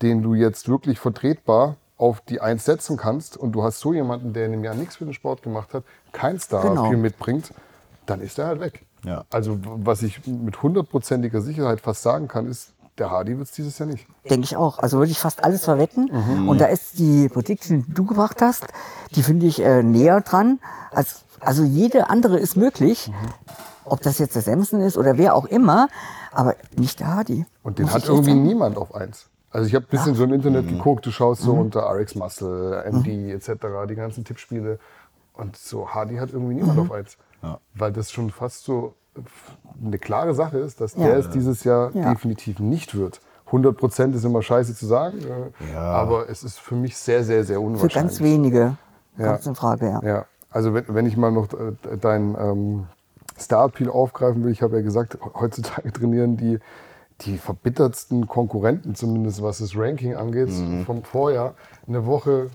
den 0.00 0.22
du 0.22 0.34
jetzt 0.34 0.68
wirklich 0.68 0.98
vertretbar 0.98 1.76
auf 1.98 2.20
die 2.22 2.40
Eins 2.40 2.64
setzen 2.64 2.96
kannst 2.96 3.36
und 3.36 3.52
du 3.52 3.62
hast 3.62 3.78
so 3.78 3.92
jemanden, 3.92 4.32
der 4.32 4.46
in 4.46 4.54
einem 4.54 4.64
Jahr 4.64 4.74
nichts 4.74 4.96
für 4.96 5.04
den 5.04 5.14
Sport 5.14 5.42
gemacht 5.42 5.72
hat, 5.74 5.84
kein 6.10 6.40
star 6.40 6.62
Genau. 6.62 6.90
mitbringt, 6.92 7.52
dann 8.06 8.20
ist 8.20 8.38
er 8.40 8.46
halt 8.48 8.60
weg. 8.60 8.84
Ja. 9.04 9.24
Also 9.30 9.58
was 9.62 10.02
ich 10.02 10.26
mit 10.26 10.62
hundertprozentiger 10.62 11.40
Sicherheit 11.40 11.80
fast 11.80 12.02
sagen 12.02 12.26
kann, 12.26 12.46
ist, 12.46 12.71
der 12.98 13.10
Hardy 13.10 13.36
wird 13.38 13.48
es 13.48 13.54
dieses 13.54 13.78
Jahr 13.78 13.88
nicht. 13.88 14.06
denke 14.28 14.44
ich 14.44 14.56
auch. 14.56 14.78
Also 14.78 14.98
würde 14.98 15.10
ich 15.10 15.18
fast 15.18 15.42
alles 15.44 15.64
verwetten. 15.64 16.10
Mhm. 16.12 16.48
Und 16.48 16.60
da 16.60 16.66
ist 16.66 16.98
die 16.98 17.28
Prediction, 17.28 17.84
die 17.86 17.94
du 17.94 18.04
gebracht 18.04 18.42
hast, 18.42 18.66
die 19.14 19.22
finde 19.22 19.46
ich 19.46 19.60
äh, 19.62 19.82
näher 19.82 20.20
dran. 20.20 20.60
Als, 20.90 21.24
also 21.40 21.62
jede 21.64 22.10
andere 22.10 22.38
ist 22.38 22.56
möglich. 22.56 23.08
Mhm. 23.08 23.14
Ob 23.84 24.00
das 24.02 24.18
jetzt 24.18 24.34
der 24.36 24.42
Samson 24.42 24.80
ist 24.80 24.96
oder 24.96 25.16
wer 25.18 25.34
auch 25.34 25.46
immer, 25.46 25.88
aber 26.32 26.54
nicht 26.76 27.00
der 27.00 27.08
Hardy. 27.08 27.46
Und 27.62 27.78
den 27.78 27.86
Muss 27.86 27.94
hat 27.94 28.04
irgendwie 28.06 28.30
sagen. 28.30 28.42
niemand 28.44 28.76
auf 28.76 28.94
eins. 28.94 29.28
Also 29.50 29.66
ich 29.66 29.74
habe 29.74 29.84
ein 29.86 29.90
bisschen 29.90 30.14
so 30.14 30.24
im 30.24 30.32
Internet 30.32 30.66
Mhm. 30.66 30.76
geguckt, 30.78 31.04
du 31.04 31.10
schaust 31.10 31.42
so 31.42 31.52
unter 31.52 31.80
RX 31.90 32.14
Muscle, 32.14 32.84
MD 32.90 33.32
etc., 33.32 33.50
die 33.88 33.94
ganzen 33.96 34.24
Tippspiele. 34.24 34.78
Und 35.34 35.56
so 35.56 35.88
Hardy 35.88 36.16
hat 36.16 36.30
irgendwie 36.32 36.54
niemand 36.54 36.76
Mhm. 36.76 36.82
auf 36.82 36.92
eins. 36.92 37.16
Weil 37.74 37.92
das 37.92 38.12
schon 38.12 38.30
fast 38.30 38.64
so 38.64 38.94
eine 39.84 39.98
klare 39.98 40.34
Sache 40.34 40.58
ist, 40.58 40.80
dass 40.80 40.94
Ja. 40.94 41.04
der 41.06 41.16
es 41.18 41.30
dieses 41.30 41.64
Jahr 41.64 41.90
Ja. 41.94 42.10
definitiv 42.12 42.58
nicht 42.60 42.96
wird. 42.96 43.20
100 43.46 43.76
Prozent 43.76 44.14
ist 44.14 44.24
immer 44.24 44.40
scheiße 44.42 44.74
zu 44.74 44.86
sagen, 44.86 45.18
äh, 45.20 45.76
aber 45.76 46.28
es 46.30 46.42
ist 46.42 46.58
für 46.58 46.74
mich 46.74 46.96
sehr, 46.96 47.22
sehr, 47.24 47.44
sehr 47.44 47.56
Für 47.56 47.60
unwahrscheinlich. 47.60 47.94
ganz 47.94 48.20
wenige 48.20 48.76
Ja. 49.18 49.26
kommt 49.26 49.40
es 49.40 49.46
in 49.46 49.54
Frage, 49.54 49.86
ja. 49.86 50.00
Ja, 50.02 50.26
also 50.50 50.72
wenn, 50.72 50.84
wenn 50.88 51.06
ich 51.06 51.16
mal 51.18 51.30
noch 51.30 51.52
äh, 51.52 51.72
dein 52.00 52.34
ähm, 52.38 52.86
Star-Appeal 53.38 53.90
aufgreifen 53.90 54.42
will, 54.44 54.52
ich 54.52 54.62
habe 54.62 54.76
ja 54.76 54.82
gesagt, 54.82 55.18
heutzutage 55.34 55.92
trainieren 55.92 56.36
die, 56.38 56.58
die 57.22 57.36
verbittertsten 57.36 58.26
Konkurrenten, 58.26 58.94
zumindest 58.94 59.42
was 59.42 59.58
das 59.58 59.76
Ranking 59.76 60.16
angeht, 60.16 60.48
vom 60.86 61.04
Vorjahr, 61.04 61.54
eine 61.86 62.06
Woche 62.06 62.48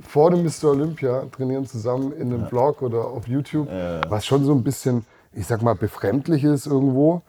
vor 0.00 0.30
dem 0.30 0.44
Mr. 0.44 0.70
Olympia 0.70 1.24
trainieren 1.32 1.66
zusammen 1.66 2.12
in 2.12 2.32
einem 2.32 2.46
Blog 2.48 2.80
oder 2.82 3.04
auf 3.04 3.26
YouTube, 3.26 3.68
was 4.08 4.24
schon 4.24 4.44
so 4.44 4.52
ein 4.52 4.62
bisschen, 4.62 5.04
ich 5.32 5.46
sag 5.46 5.62
mal, 5.62 5.74
befremdlich 5.74 6.44
ist 6.44 6.66
irgendwo. 6.66 7.22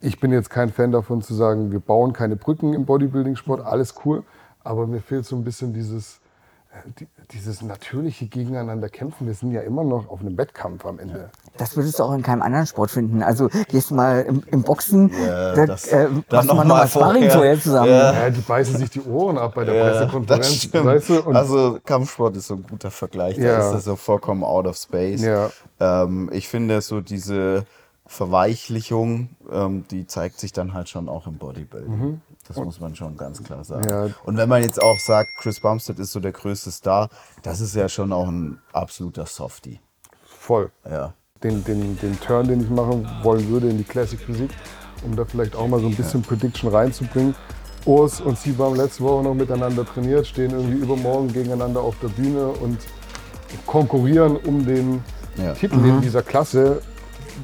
Ich 0.00 0.20
bin 0.20 0.32
jetzt 0.32 0.50
kein 0.50 0.70
Fan 0.70 0.92
davon 0.92 1.20
zu 1.22 1.34
sagen, 1.34 1.72
wir 1.72 1.80
bauen 1.80 2.12
keine 2.12 2.36
Brücken 2.36 2.72
im 2.72 2.86
Bodybuilding-Sport, 2.86 3.60
alles 3.60 3.94
cool. 4.04 4.24
aber 4.62 4.86
mir 4.86 5.00
fehlt 5.00 5.24
so 5.24 5.36
ein 5.36 5.44
bisschen 5.44 5.72
dieses, 5.72 6.20
die, 6.20 6.29
dieses 7.32 7.62
natürliche 7.62 8.26
Gegeneinander 8.26 8.88
kämpfen. 8.88 9.26
Wir 9.26 9.34
sind 9.34 9.52
ja 9.52 9.60
immer 9.62 9.84
noch 9.84 10.08
auf 10.08 10.20
einem 10.20 10.36
Wettkampf 10.38 10.86
am 10.86 10.98
Ende. 10.98 11.30
Das 11.56 11.76
würdest 11.76 11.98
du 11.98 12.04
auch 12.04 12.12
in 12.12 12.22
keinem 12.22 12.42
anderen 12.42 12.66
Sport 12.66 12.90
finden. 12.90 13.22
Also 13.22 13.48
gehst 13.68 13.90
du 13.90 13.94
mal 13.96 14.22
im, 14.22 14.42
im 14.46 14.62
Boxen, 14.62 15.10
Ja, 15.26 15.54
da 15.54 15.66
das- 15.66 15.88
äh, 15.88 16.06
dann 16.06 16.24
machst 16.30 16.30
du 16.30 16.36
noch 16.36 16.46
mal 16.46 16.54
mal 16.54 16.64
nochmal 16.64 16.88
Sparring 16.88 17.30
vorher. 17.30 17.60
zusammen. 17.60 17.90
Ja. 17.90 18.12
Ja, 18.12 18.30
die 18.30 18.40
beißen 18.40 18.76
sich 18.78 18.90
die 18.90 19.02
Ohren 19.02 19.36
ab 19.38 19.54
bei 19.54 19.64
der 19.64 19.84
das 19.84 19.98
Pressekonferenz. 20.12 20.72
weißt 20.72 21.08
du? 21.08 21.20
Und 21.22 21.36
also 21.36 21.78
Kampfsport 21.84 22.36
ist 22.36 22.46
so 22.46 22.54
ein 22.54 22.64
guter 22.68 22.90
Vergleich. 22.90 23.36
Da 23.36 23.42
Ja. 23.42 23.58
ist 23.66 23.72
das 23.72 23.84
so 23.84 23.96
vollkommen 23.96 24.44
out 24.44 24.66
of 24.66 24.76
space. 24.76 25.22
Ja. 25.22 25.50
Ähm, 25.80 26.30
ich 26.32 26.48
finde 26.48 26.80
so 26.80 27.00
diese 27.00 27.64
Verweichlichung, 28.10 29.30
ähm, 29.52 29.84
die 29.90 30.04
zeigt 30.06 30.40
sich 30.40 30.52
dann 30.52 30.74
halt 30.74 30.88
schon 30.88 31.08
auch 31.08 31.28
im 31.28 31.38
Bodybuilding. 31.38 32.20
Das 32.48 32.56
muss 32.56 32.80
man 32.80 32.96
schon 32.96 33.16
ganz 33.16 33.40
klar 33.42 33.62
sagen. 33.62 33.82
Mhm. 33.84 34.08
Ja. 34.08 34.14
Und 34.24 34.36
wenn 34.36 34.48
man 34.48 34.62
jetzt 34.62 34.82
auch 34.82 34.98
sagt, 34.98 35.28
Chris 35.38 35.60
Bumstead 35.60 35.96
ist 36.00 36.10
so 36.10 36.18
der 36.18 36.32
größte 36.32 36.72
Star, 36.72 37.08
das 37.42 37.60
ist 37.60 37.76
ja 37.76 37.88
schon 37.88 38.12
auch 38.12 38.26
ein 38.26 38.58
absoluter 38.72 39.26
Softie. 39.26 39.78
voll. 40.24 40.70
Ja. 40.90 41.14
Den, 41.44 41.62
den, 41.64 41.96
den 42.00 42.18
Turn, 42.20 42.48
den 42.48 42.60
ich 42.62 42.68
machen 42.68 43.08
wollen 43.22 43.48
würde 43.48 43.68
in 43.68 43.78
die 43.78 43.84
Classic 43.84 44.18
Physik, 44.18 44.50
um 45.04 45.14
da 45.14 45.24
vielleicht 45.24 45.54
auch 45.54 45.68
mal 45.68 45.80
so 45.80 45.86
ein 45.86 45.94
bisschen 45.94 46.22
Prediction 46.22 46.68
reinzubringen. 46.70 47.34
Urs 47.86 48.20
und 48.20 48.36
Siba 48.38 48.64
haben 48.64 48.74
letzte 48.76 49.04
Woche 49.04 49.22
noch 49.22 49.34
miteinander 49.34 49.86
trainiert, 49.86 50.26
stehen 50.26 50.50
irgendwie 50.50 50.78
übermorgen 50.78 51.32
gegeneinander 51.32 51.80
auf 51.80 51.94
der 52.00 52.08
Bühne 52.08 52.48
und 52.48 52.78
konkurrieren 53.66 54.36
um 54.36 54.66
den 54.66 55.02
Ja. 55.36 55.52
Titel 55.54 55.76
in 55.86 56.00
dieser 56.02 56.22
Klasse. 56.22 56.82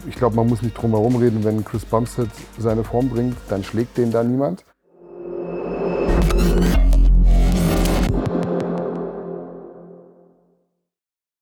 Ich 0.09 0.17
glaube, 0.17 0.37
man 0.37 0.47
muss 0.47 0.63
nicht 0.63 0.75
drum 0.75 0.93
herum 0.93 1.17
reden, 1.17 1.45
wenn 1.45 1.65
Chris 1.65 1.85
Bumstead 1.85 2.29
seine 2.59 2.85
Form 2.85 3.09
bringt, 3.09 3.37
dann 3.49 3.65
schlägt 3.65 3.97
den 3.97 4.11
da 4.11 4.23
niemand. 4.23 4.65